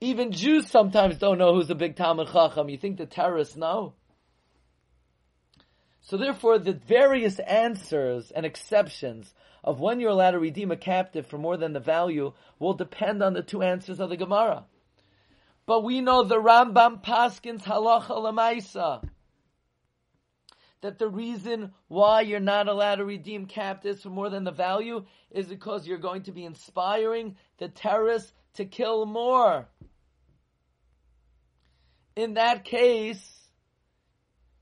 [0.00, 2.68] even Jews sometimes don't know who's a big Talmud Chacham.
[2.68, 3.94] You think the terrorists know?
[6.02, 9.32] So therefore, the various answers and exceptions
[9.64, 13.22] of when you're allowed to redeem a captive for more than the value will depend
[13.22, 14.64] on the two answers of the Gemara.
[15.68, 19.06] But we know the Rambam Paskins halacha lemaisa.
[20.80, 25.04] That the reason why you're not allowed to redeem captives for more than the value
[25.30, 29.68] is because you're going to be inspiring the terrorists to kill more.
[32.16, 33.50] In that case,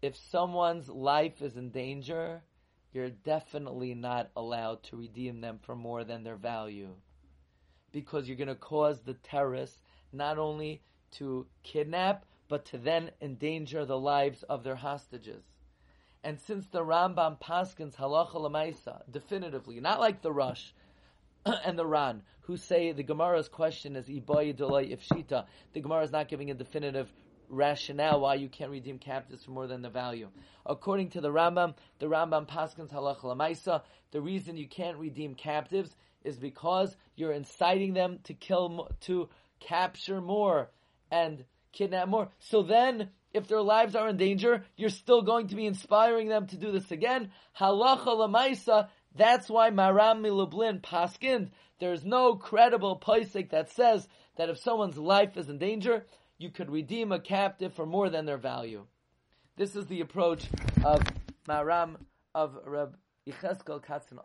[0.02, 2.42] if someone's life is in danger,
[2.92, 6.96] you're definitely not allowed to redeem them for more than their value.
[7.92, 9.78] Because you're going to cause the terrorists
[10.12, 10.82] not only
[11.18, 15.44] to kidnap, but to then endanger the lives of their hostages.
[16.22, 20.72] And since the Rambam Paskins halacha lemaisa definitively, not like the Rosh
[21.64, 26.02] and the Ran, who say the Gemara's question is iboy delay if shita, the Gemara
[26.02, 27.12] is not giving a definitive
[27.48, 30.28] rationale why you can't redeem captives for more than the value.
[30.64, 35.94] According to the Rambam, the Rambam Paskins halacha lemaisa, the reason you can't redeem captives
[36.24, 39.28] is because you're inciting them to kill, to
[39.60, 40.70] capture more
[41.10, 42.28] and kidnap more.
[42.38, 46.46] So then, if their lives are in danger, you're still going to be inspiring them
[46.48, 47.30] to do this again.
[47.58, 48.88] Halacha lamaisa.
[49.14, 51.50] That's why Maram Milublin paskind.
[51.78, 56.04] There's no credible posik that says that if someone's life is in danger,
[56.38, 58.86] you could redeem a captive for more than their value.
[59.56, 60.44] This is the approach
[60.84, 61.02] of
[61.48, 61.96] Maram
[62.34, 62.96] of Reb
[63.26, 64.22] Yecheskel Katzin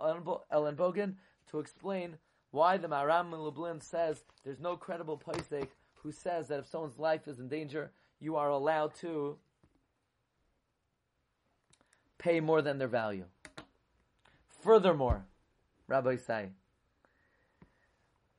[0.52, 1.16] Ellenbogen
[1.50, 2.18] to explain
[2.52, 5.70] why the Maram Milublin says there's no credible Paisek
[6.04, 9.38] who says that if someone's life is in danger, you are allowed to
[12.18, 13.26] pay more than their value.
[14.64, 15.26] Furthermore,
[15.88, 16.50] Rabbi Say,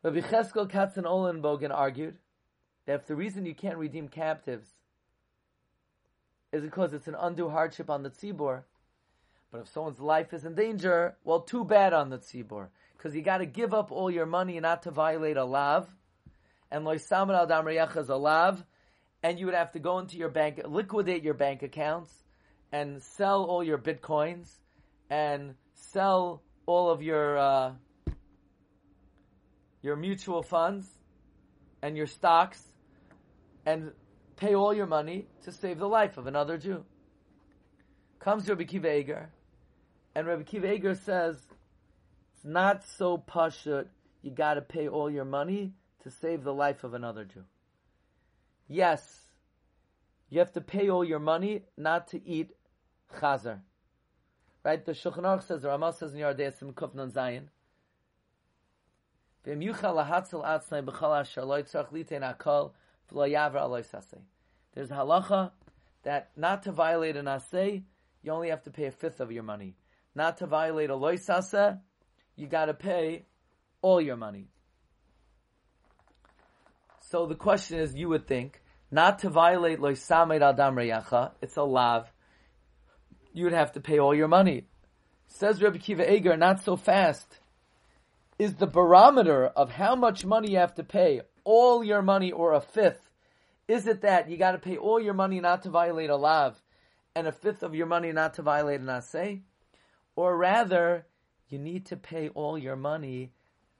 [0.03, 2.17] Rabbi Cheskel Katzenellenbogen argued
[2.87, 4.69] that if the reason you can't redeem captives
[6.53, 8.63] is because it's an undue hardship on the tzibor,
[9.51, 13.23] but if someone's life is in danger, well, too bad on the tzibor, because you
[13.23, 15.89] got to give up all your money not to violate a lav,
[16.73, 18.65] and loisamer al dam is a
[19.23, 22.11] and you would have to go into your bank, liquidate your bank accounts,
[22.73, 24.51] and sell all your bitcoins,
[25.11, 27.73] and sell all of your uh,
[29.83, 30.89] your mutual funds
[31.83, 32.63] and your stocks
[33.67, 33.93] and
[34.37, 36.85] pay all your money to save the life of another Jew.
[38.19, 39.31] Comes Rabbi Kiva Eger,
[40.15, 41.37] and Rabbi Kiva Eger says,
[42.35, 43.87] it's not so pashut,
[44.23, 47.45] you gotta pay all your money to save the life of another Jew.
[48.69, 49.31] Yes,
[50.29, 52.53] you have to pay all your money not to eat
[53.17, 53.61] chazer.
[54.65, 54.85] Right?
[54.85, 57.49] The Shulchan Aruch says, the Ramah says in Yardei Sim Kufnan Zayin,
[59.45, 59.59] there's
[64.91, 65.51] a halacha
[66.05, 67.83] that not to violate an asay,
[68.23, 69.75] you only have to pay a fifth of your money.
[70.15, 71.81] Not to violate a loisasa,
[72.37, 73.25] you got to pay
[73.81, 74.47] all your money.
[77.13, 81.63] So the question is, you would think, not to violate loisamed adam reyacha, it's a
[81.63, 82.11] lav,
[83.35, 84.65] you would have to pay all your money.
[85.27, 87.41] Says Rabbi Kiva Eger, not so fast
[88.39, 92.55] is the barometer of how much money you have to pay, all your money or
[92.55, 93.11] a fifth.
[93.69, 96.63] Is it that you got to pay all your money not to violate a lav,
[97.15, 99.43] and a fifth of your money not to violate an asay?
[100.17, 101.05] Or rather,
[101.51, 103.33] you need to pay all your money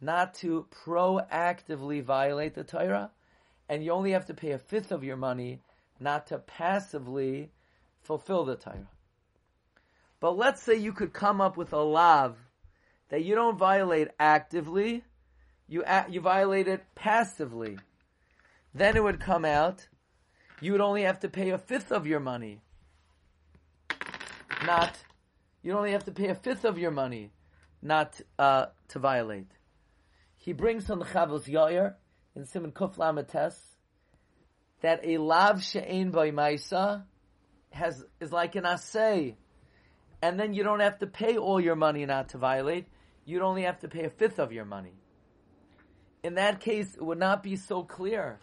[0.03, 3.11] not to proactively violate the Torah,
[3.73, 5.59] and you only have to pay a fifth of your money
[5.99, 7.51] not to passively
[8.03, 8.87] fulfill the Torah.
[10.21, 12.37] But let's say you could come up with a lav
[13.09, 15.05] that you don't violate actively,
[15.69, 17.79] you you violate it passively.
[18.75, 19.89] Then it would come out,
[20.61, 22.61] you would only have to pay a fifth of your money.
[24.67, 24.99] Not,
[25.63, 27.31] you only have to pay a fifth of your money,
[27.81, 29.51] not uh, to violate.
[30.37, 31.95] He brings on the Chavos Yair
[32.35, 33.59] in Simon Kuf Lamates
[34.81, 37.05] that a lav she'ein by Maisa
[37.71, 39.37] has is like an assay.
[40.21, 42.87] and then you don't have to pay all your money not to violate
[43.25, 44.95] you'd only have to pay a fifth of your money.
[46.23, 48.39] In that case, it would not be so clear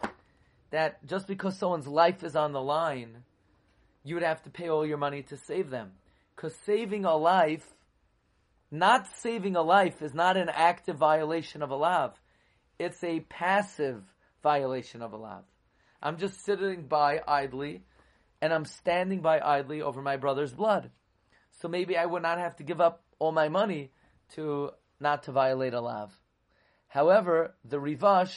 [0.70, 3.24] that just because someone's life is on the line,
[4.04, 5.92] you would have to pay all your money to save them.
[6.34, 7.66] Because saving a life,
[8.70, 12.19] not saving a life, is not an active violation of a lav.
[12.80, 14.02] It's a passive
[14.42, 15.44] violation of a lav.
[16.02, 17.82] I'm just sitting by idly,
[18.40, 20.90] and I'm standing by idly over my brother's blood.
[21.60, 23.90] So maybe I would not have to give up all my money
[24.36, 26.10] to not to violate a lav.
[26.88, 28.34] However, the Rivash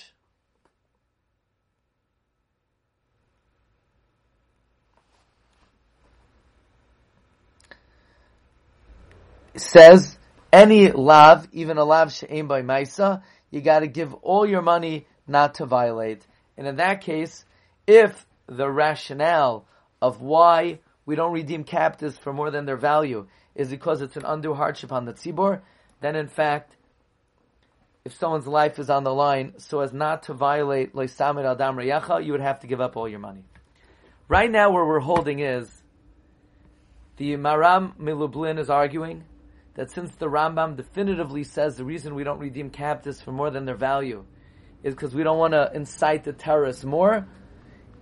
[9.55, 10.17] says
[10.51, 13.21] any lav, even a lav she'em by Maisa,
[13.53, 16.25] you got to give all your money not to violate.
[16.57, 17.45] And in that case,
[17.85, 19.67] if the rationale
[20.01, 24.25] of why we don't redeem captives for more than their value is because it's an
[24.25, 25.61] undue hardship on the tzibor,
[26.01, 26.75] then in fact,
[28.03, 32.25] if someone's life is on the line, so as not to violate Leisamid Adam Reyacha,
[32.25, 33.43] you would have to give up all your money.
[34.27, 35.71] Right now, where we're holding is
[37.17, 39.25] the Maram Milublin is arguing
[39.75, 43.65] that since the Rambam definitively says the reason we don't redeem captives for more than
[43.65, 44.25] their value
[44.83, 47.27] is because we don't want to incite the terrorists more,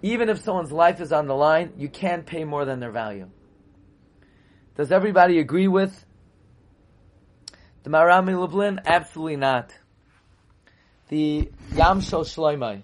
[0.02, 3.30] even if someone's life is on the line, you can't pay more than their value.
[4.76, 6.06] Does everybody agree with
[7.84, 8.80] the Marami Lublin?
[8.86, 9.74] Absolutely not.
[11.10, 12.82] The Yam Shel Shloimei.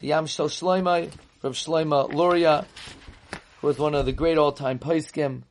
[0.00, 2.66] The Yam Shel Shloimei, from Shloima Luria,
[3.60, 5.42] who was one of the great all-time Paiskim.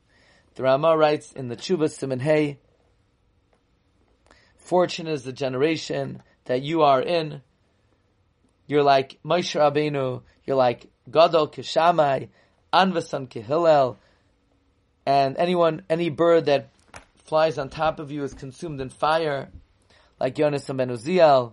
[0.54, 2.58] The Rama writes in the Chuba Simon Hey,
[4.64, 7.42] Fortunate is the generation that you are in.
[8.66, 10.22] You're like Moshe Rabbeinu.
[10.46, 12.30] You're like Gadol Kishamai,
[12.72, 13.98] Anvasan Kihilel,
[15.04, 16.70] and anyone, any bird that
[17.24, 19.50] flies on top of you is consumed in fire,
[20.18, 21.52] like Yonas and Uziel.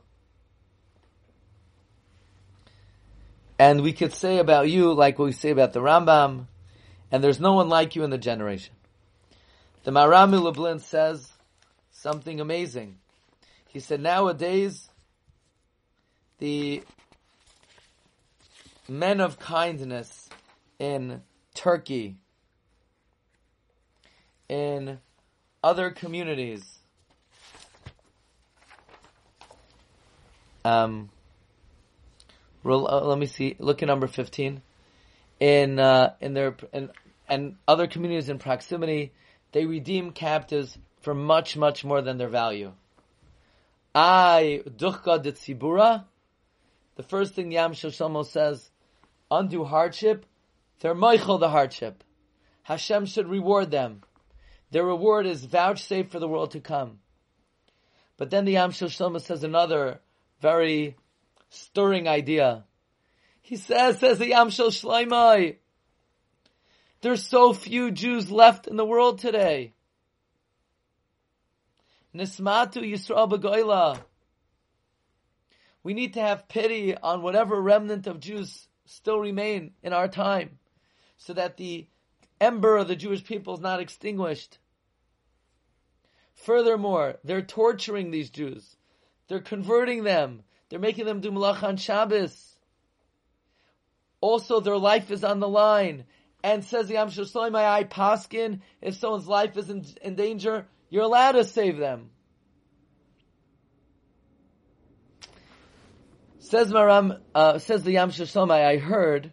[3.60, 6.48] And we could say about you like what we say about the Rambam,
[7.12, 8.74] and there's no one like you in the generation.
[9.84, 11.32] The Marami Lublin says
[11.92, 12.98] something amazing.
[13.68, 14.90] He said nowadays,
[16.38, 16.84] the
[18.88, 20.30] men of kindness
[20.78, 21.22] in
[21.56, 22.18] Turkey,
[24.48, 25.00] in
[25.64, 26.80] other communities,
[30.64, 31.10] um,
[32.64, 34.62] uh, let me see, look at number 15.
[35.40, 36.92] In, uh, in their, in,
[37.28, 39.12] and other communities in proximity,
[39.52, 42.74] they redeem captives for much, much more than their value.
[43.94, 45.32] I, duchka de
[46.96, 48.70] the first thing Yam Shlomo says,
[49.30, 50.26] undue hardship,
[50.80, 52.04] they're Michael the hardship.
[52.64, 54.04] Hashem should reward them.
[54.72, 57.00] Their reward is vouchsafed for the world to come.
[58.18, 60.00] But then the Yam Shlomo says another
[60.42, 60.96] very
[61.50, 62.66] stirring idea.
[63.42, 64.70] He says, says the Yam Shel
[67.02, 69.74] there's so few Jews left in the world today.
[72.16, 74.00] Nismatu Yisrael B'Goyla.
[75.84, 80.60] We need to have pity on whatever remnant of Jews still remain in our time,
[81.18, 81.88] so that the
[82.40, 84.60] ember of the Jewish people is not extinguished.
[86.36, 88.76] Furthermore, they're torturing these Jews.
[89.28, 90.44] They're converting them.
[90.70, 92.56] They're making them do malach on Shabbos.
[94.20, 96.06] Also, their life is on the line.
[96.44, 101.04] And says the Amshur my eye paskin, if someone's life is in, in danger, you're
[101.04, 102.10] allowed to save them.
[106.40, 109.32] Says Maram, uh, says the Yam Shomai, I heard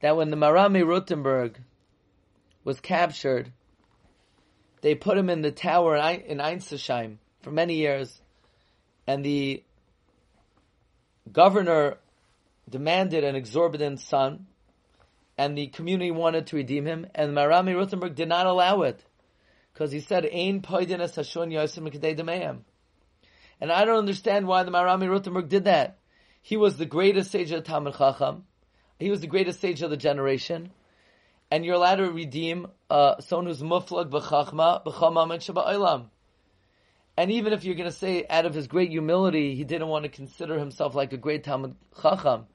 [0.00, 1.56] that when the Marami Rutenberg
[2.64, 3.52] was captured,
[4.80, 8.22] they put him in the tower in Ensisheim for many years,
[9.06, 9.62] and the
[11.30, 11.98] governor
[12.70, 14.46] demanded an exorbitant sum,
[15.36, 19.04] and the community wanted to redeem him, and Marami Rutenberg did not allow it,
[19.72, 22.62] because he said, "Ein poidinas hashon yosim
[23.60, 25.98] and I don't understand why the Marami Rutenberg did that.
[26.42, 28.44] He was the greatest sage of Talmud Chacham.
[28.98, 30.70] He was the greatest sage of the generation.
[31.50, 36.06] And you're allowed to redeem uh, someone who's muflag b'chachma b'chama and shabba'ilam.
[37.16, 40.02] And even if you're going to say out of his great humility, he didn't want
[40.02, 42.46] to consider himself like a great Talmud Chacham.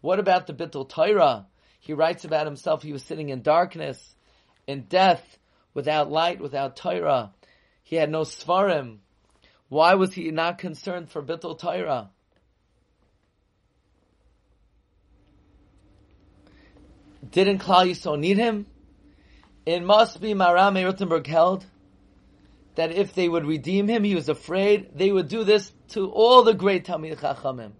[0.00, 1.46] What about the Bittul Torah?
[1.86, 4.16] He writes about himself, he was sitting in darkness,
[4.66, 5.38] in death,
[5.72, 7.32] without light, without Torah.
[7.84, 8.98] He had no Svarim.
[9.68, 12.10] Why was he not concerned for Bittul Torah?
[17.30, 18.66] Didn't Klal Yisrael need him?
[19.64, 21.64] It must be Marame Rutenberg held
[22.74, 26.42] that if they would redeem him, he was afraid they would do this to all
[26.42, 27.70] the great Talmid Chachamim.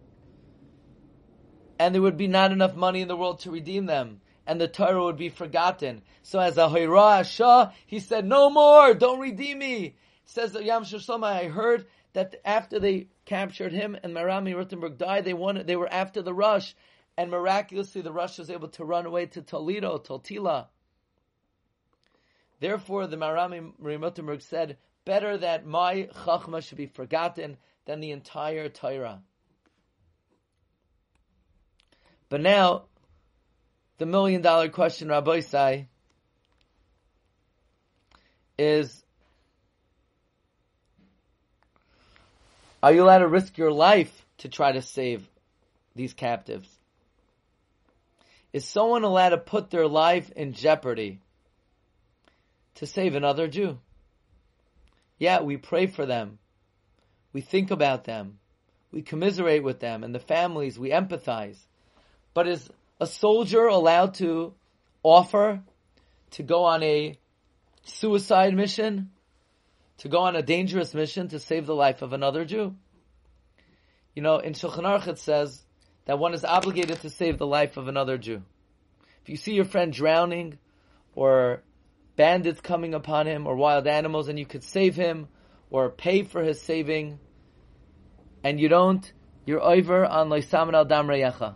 [1.78, 4.20] And there would be not enough money in the world to redeem them.
[4.46, 6.02] And the Torah would be forgotten.
[6.22, 9.96] So as a Hoira Shah, he said, no more, don't redeem me.
[10.24, 15.24] Says the Yam Shlomo, I heard that after they captured him and Marami Rutenberg died,
[15.24, 16.72] they wanted, they were after the Rosh,
[17.16, 20.66] and miraculously the Rosh was able to run away to Toledo, Toltila.
[22.58, 28.68] Therefore, the Marami Rutenberg said, better that my Chachma should be forgotten than the entire
[28.68, 29.22] Torah.
[32.28, 32.84] But now,
[33.98, 35.88] the million dollar question, Rabbi Sai,
[38.58, 39.04] is
[42.82, 45.28] Are you allowed to risk your life to try to save
[45.94, 46.68] these captives?
[48.52, 51.20] Is someone allowed to put their life in jeopardy
[52.76, 53.78] to save another Jew?
[55.18, 56.38] Yeah, we pray for them.
[57.32, 58.38] We think about them.
[58.92, 60.78] We commiserate with them and the families.
[60.78, 61.58] We empathize.
[62.36, 62.68] But is
[63.00, 64.52] a soldier allowed to
[65.02, 65.62] offer
[66.32, 67.18] to go on a
[67.84, 69.10] suicide mission
[70.00, 72.76] to go on a dangerous mission to save the life of another Jew.
[74.14, 75.64] You know, in Shulchan Aruch it says
[76.04, 78.42] that one is obligated to save the life of another Jew.
[79.22, 80.58] If you see your friend drowning,
[81.14, 81.62] or
[82.16, 85.28] bandits coming upon him, or wild animals, and you could save him,
[85.70, 87.18] or pay for his saving,
[88.44, 89.10] and you don't,
[89.46, 91.54] you're over on Loisaman al Dam Reyecha.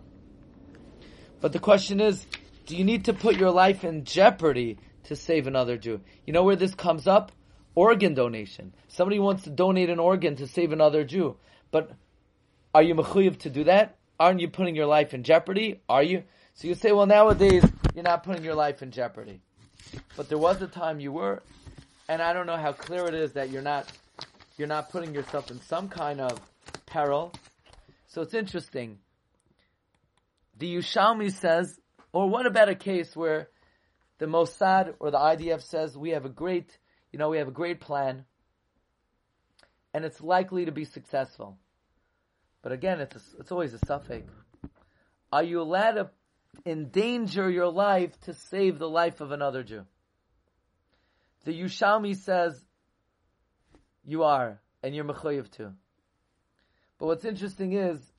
[1.41, 2.25] But the question is,
[2.67, 5.99] do you need to put your life in jeopardy to save another Jew?
[6.25, 7.31] You know where this comes up?
[7.75, 8.73] organ donation.
[8.87, 11.37] Somebody wants to donate an organ to save another Jew,
[11.71, 11.91] but
[12.73, 13.97] are you mechuyev to do that?
[14.19, 15.81] Aren't you putting your life in jeopardy?
[15.89, 16.23] Are you?
[16.53, 17.63] So you say, well, nowadays
[17.95, 19.41] you're not putting your life in jeopardy,
[20.15, 21.41] but there was a time you were,
[22.07, 23.91] and I don't know how clear it is that you're not
[24.57, 26.39] you're not putting yourself in some kind of
[26.85, 27.33] peril.
[28.07, 28.99] So it's interesting.
[30.61, 31.79] The Yushalmi says,
[32.13, 33.49] or what about a case where
[34.19, 36.77] the Mossad or the IDF says we have a great,
[37.11, 38.25] you know, we have a great plan,
[39.91, 41.57] and it's likely to be successful.
[42.61, 44.25] But again, it's a, it's always a safek.
[45.31, 46.11] Are you allowed to
[46.63, 49.87] endanger your life to save the life of another Jew?
[51.45, 52.63] The Yushalmi says
[54.05, 55.71] you are, and you're mechoyev too.
[56.99, 58.10] But what's interesting is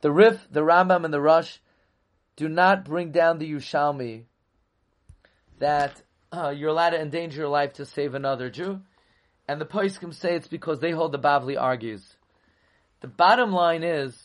[0.00, 1.58] the Rif, the Rambam, and the Rosh
[2.36, 4.24] do not bring down the Yushalmi
[5.58, 8.80] that uh, you're allowed to endanger your life to save another Jew.
[9.48, 12.16] And the Poskim say it's because they hold the Bavli argues.
[13.00, 14.16] The bottom line is,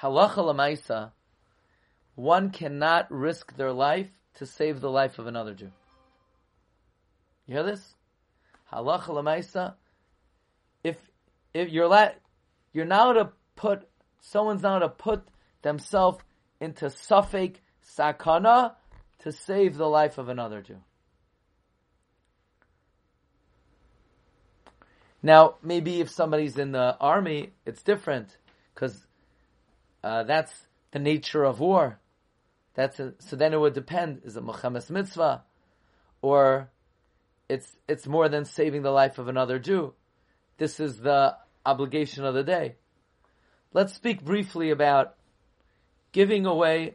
[0.00, 1.10] halacha lamaisa,
[2.14, 5.70] one cannot risk their life to save the life of another Jew.
[7.46, 7.94] You hear this?
[8.72, 9.74] Halacha lamaisa.
[10.82, 10.96] If
[11.52, 12.20] if you're let,
[12.72, 13.88] you're now to put
[14.24, 15.22] someone's now to put
[15.62, 16.18] themselves
[16.60, 17.56] into safek
[17.96, 18.72] sakana
[19.18, 20.78] to save the life of another Jew.
[25.22, 28.36] Now, maybe if somebody's in the army, it's different
[28.74, 29.06] because
[30.02, 30.52] uh, that's
[30.90, 31.98] the nature of war.
[32.74, 35.42] That's a, so then it would depend: is it milchemes mitzvah,
[36.20, 36.70] or
[37.48, 39.94] it's it's more than saving the life of another Jew.
[40.58, 42.76] This is the obligation of the day.
[43.74, 45.16] Let's speak briefly about
[46.12, 46.94] giving away,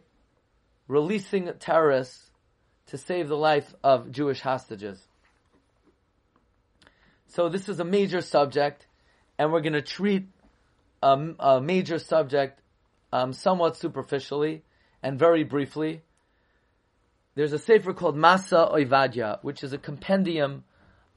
[0.88, 2.32] releasing terrorists
[2.88, 5.06] to save the life of Jewish hostages.
[7.28, 8.88] So this is a major subject,
[9.38, 10.28] and we're going to treat
[11.04, 12.62] a, a, major subject
[13.12, 14.64] um, somewhat superficially
[15.04, 16.02] and very briefly.
[17.36, 20.64] There's a sefer called Masa Oivadya, which is a compendium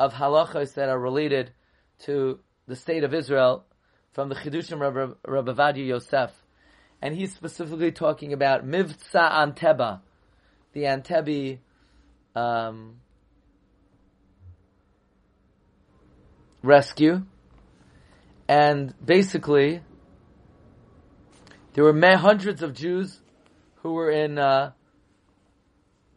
[0.00, 1.52] of halachas that are related
[2.00, 3.64] to the state of Israel
[4.12, 4.80] from the Chidushim
[5.26, 6.30] Rabbi, Vadia Yosef.
[7.00, 10.00] And he's specifically talking about Mivtza Entebbe,
[10.72, 11.58] the Entebbe
[12.36, 13.00] um,
[16.62, 17.22] rescue.
[18.48, 19.80] And basically,
[21.74, 23.18] there were hundreds of Jews
[23.76, 24.72] who were in uh,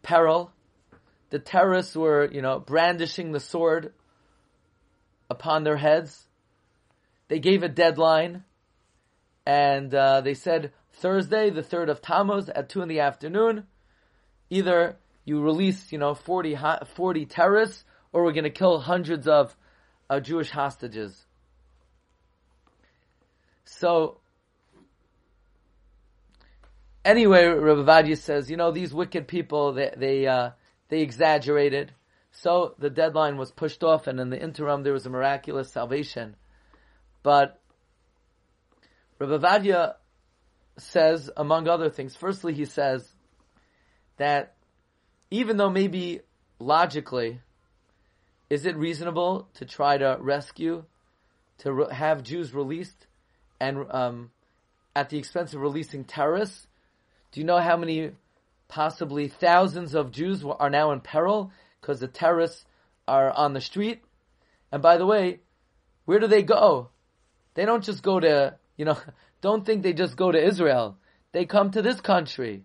[0.04, 0.52] peril.
[1.30, 3.93] The terrorists were, you know, brandishing the sword
[5.30, 6.28] upon their heads.
[7.28, 8.43] They gave a deadline,
[9.45, 13.65] and uh, they said Thursday, the third of Tammuz, at two in the afternoon.
[14.49, 16.57] Either you release, you know, 40,
[16.95, 19.55] 40 terrorists, or we're going to kill hundreds of
[20.09, 21.26] of Jewish hostages.
[23.65, 24.19] So,
[27.03, 30.51] anyway, Rabbi Vadia says, you know, these wicked people, they, they, uh,
[30.89, 31.91] they exaggerated.
[32.32, 36.36] So the deadline was pushed off, and in the interim, there was a miraculous salvation.
[37.26, 37.59] But
[39.17, 39.93] Rabbi
[40.78, 43.03] says, among other things, firstly, he says
[44.17, 44.53] that
[45.32, 46.19] even though maybe
[46.59, 47.41] logically
[48.47, 50.84] is it reasonable to try to rescue,
[51.57, 53.07] to re- have Jews released,
[53.59, 54.30] and um,
[54.95, 56.67] at the expense of releasing terrorists?
[57.32, 58.11] Do you know how many,
[58.67, 61.51] possibly thousands of Jews are now in peril
[61.82, 62.65] because the terrorists
[63.07, 64.03] are on the street?
[64.71, 65.39] And by the way,
[66.05, 66.89] where do they go?
[67.56, 68.97] They don't just go to, you know,
[69.41, 70.97] don't think they just go to Israel.
[71.32, 72.64] They come to this country.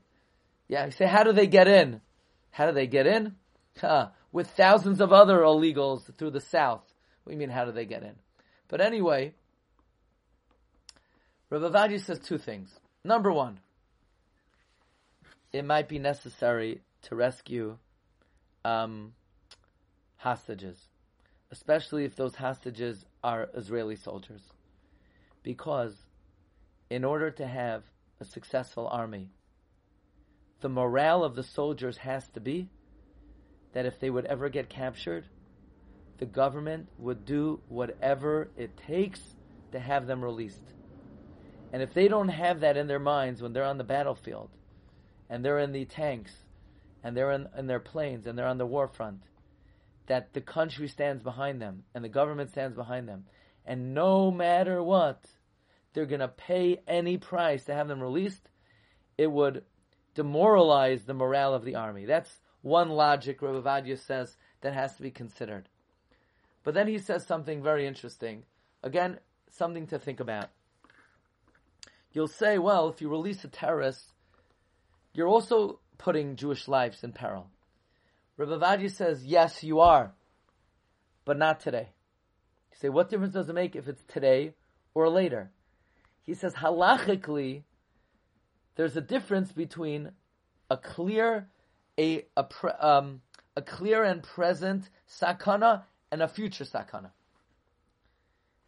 [0.69, 2.01] Yeah, you say, how do they get in?
[2.51, 3.35] How do they get in?
[3.81, 6.83] Huh with thousands of other illegals through the south.
[7.25, 8.15] What do you mean, how do they get in?
[8.69, 9.35] But anyway,
[11.51, 12.71] Rabbi says two things.
[13.05, 13.59] Number one,
[15.53, 17.77] it might be necessary to rescue
[18.65, 19.15] um,
[20.17, 20.79] hostages,
[21.51, 24.43] especially if those hostages are Israeli soldiers.
[25.43, 25.97] Because
[26.89, 27.85] in order to have
[28.21, 29.31] a successful army,
[30.61, 32.69] the morale of the soldiers has to be
[33.73, 35.25] that if they would ever get captured,
[36.19, 39.21] the government would do whatever it takes
[39.73, 40.63] to have them released.
[41.73, 44.51] And if they don't have that in their minds when they're on the battlefield,
[45.31, 46.33] and they're in the tanks,
[47.03, 49.23] and they're in, in their planes, and they're on the war front,
[50.09, 53.25] that the country stands behind them, and the government stands behind them,
[53.71, 55.25] and no matter what,
[55.93, 58.49] they're going to pay any price to have them released,
[59.17, 59.63] it would
[60.17, 62.05] demoralize the morale of the army.
[62.05, 65.69] That's one logic Rabbi says that has to be considered.
[66.65, 68.43] But then he says something very interesting.
[68.83, 69.21] Again,
[69.53, 70.49] something to think about.
[72.13, 74.03] You'll say, well, if you release a terrorist,
[75.15, 77.47] you're also putting Jewish lives in peril.
[78.37, 80.11] Rabbi says, yes, you are,
[81.25, 81.91] but not today.
[82.71, 84.55] You say, what difference does it make if it's today
[84.95, 85.51] or later.
[86.23, 87.63] He says halachically,
[88.77, 90.13] there's a difference between
[90.71, 91.49] a clear,
[91.99, 93.21] a a, pre, um,
[93.57, 97.11] a clear and present sakana and a future sakana.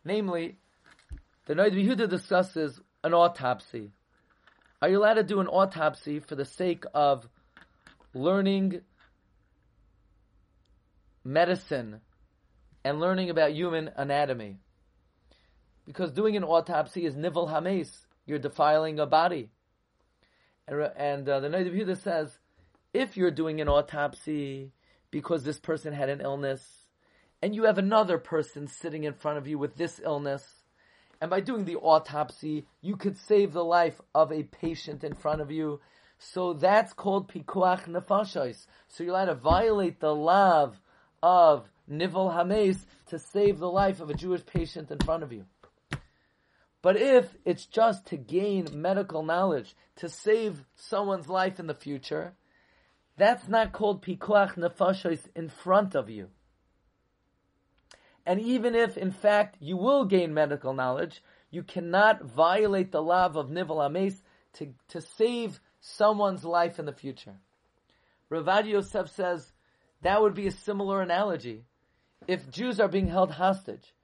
[0.05, 0.59] Namely,
[1.47, 3.93] the Noid Yehuda discusses an autopsy.
[4.81, 7.29] Are you allowed to do an autopsy for the sake of
[8.15, 8.81] learning
[11.25, 12.01] medicine
[12.85, 14.59] and learning about human anatomy?
[15.87, 18.07] Because doing an autopsy is nivel hames.
[18.27, 19.51] You're defiling a body.
[20.69, 22.39] And, and uh, the Noid Yehuda says,
[22.95, 24.73] if you're doing an autopsy
[25.11, 26.63] because this person had an illness,
[27.43, 30.63] and you have another person sitting in front of you with this illness,
[31.21, 35.41] and by doing the autopsy, you could save the life of a patient in front
[35.41, 35.81] of you.
[36.19, 38.67] So that's called pikuach nefashos.
[38.89, 40.81] So you're allowed to violate the love
[41.23, 45.47] of nivel hames to save the life of a Jewish patient in front of you.
[46.83, 52.35] But if it's just to gain medical knowledge, to save someone's life in the future,
[53.17, 56.29] that's not called pikuach nefashos in front of you.
[58.27, 63.27] And even if, in fact, you will gain medical knowledge, you cannot violate the law
[63.27, 64.23] of Nivel Ames
[64.55, 67.35] to, to save someone's life in the future.
[68.31, 69.53] Ravad Yosef says
[70.03, 71.65] that would be a similar analogy.
[72.29, 73.95] If Jews are being held hostage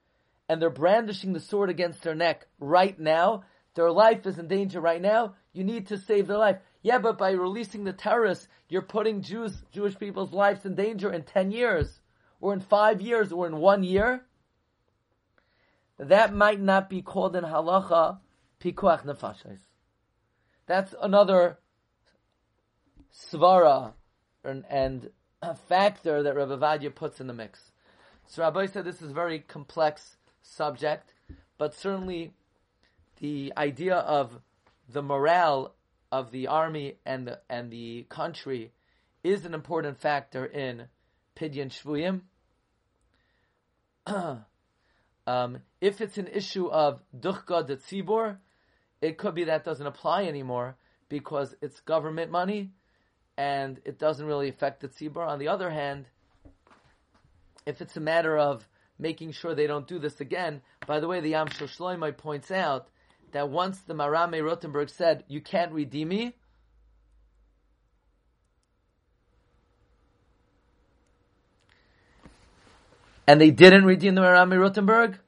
[0.47, 3.43] and they're brandishing the sword against their neck right now,
[3.75, 6.57] their life is in danger right now, you need to save their life.
[6.81, 11.23] Yeah, but by releasing the terrorists, you're putting Jews, Jewish people's lives in danger in
[11.23, 11.99] 10 years
[12.41, 14.25] or in five years, or in one year,
[15.97, 18.19] that might not be called in halacha
[18.61, 19.59] pikuach nefashos.
[20.65, 21.57] That's another
[23.13, 23.93] svara
[24.43, 25.09] and, and
[25.41, 27.68] a factor that Rabbi Vadia puts in the mix.
[28.29, 31.15] So Rabbi said this is a very complex subject,
[31.57, 32.31] but certainly
[33.19, 34.39] the idea of
[34.87, 35.73] the morale
[36.11, 38.71] of the army and the, and the country
[39.23, 40.85] is an important factor in
[41.35, 42.21] Pidyon Shvuyim.
[45.25, 48.37] um, if it's an issue of duchga de tzibor,
[49.01, 50.77] it could be that doesn't apply anymore
[51.09, 52.69] because it's government money
[53.37, 55.27] and it doesn't really affect the tzibor.
[55.27, 56.05] On the other hand,
[57.65, 61.19] if it's a matter of making sure they don't do this again, by the way,
[61.19, 62.89] the Yam Shloimeh points out
[63.31, 66.35] that once the Marame Rothenberg said, you can't redeem me,
[73.27, 75.19] and they didn't redeem the Rami Rothenberg,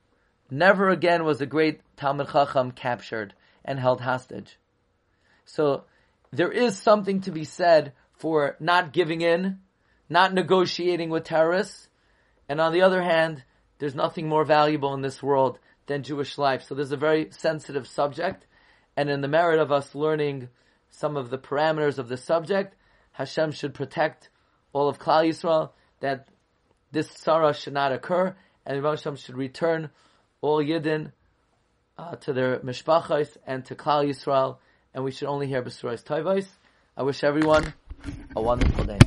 [0.49, 4.57] never again was a great Talmud Chacham captured and held hostage.
[5.45, 5.83] So
[6.31, 9.59] there is something to be said for not giving in,
[10.09, 11.89] not negotiating with terrorists,
[12.51, 13.45] and on the other hand,
[13.79, 16.63] there's nothing more valuable in this world than Jewish life.
[16.63, 18.45] So there's a very sensitive subject,
[18.97, 20.49] and in the merit of us learning
[20.89, 22.75] some of the parameters of the subject,
[23.13, 24.27] Hashem should protect
[24.73, 25.69] all of Klal Yisrael,
[26.01, 26.27] that
[26.91, 28.35] this sorrow should not occur,
[28.65, 29.89] and Hashem should return
[30.41, 31.13] all Yidden
[31.97, 34.57] uh, to their mishpachos and to Klal Yisrael,
[34.93, 36.47] and we should only hear Besurais Tovos.
[36.97, 37.73] I wish everyone
[38.35, 38.99] a wonderful day.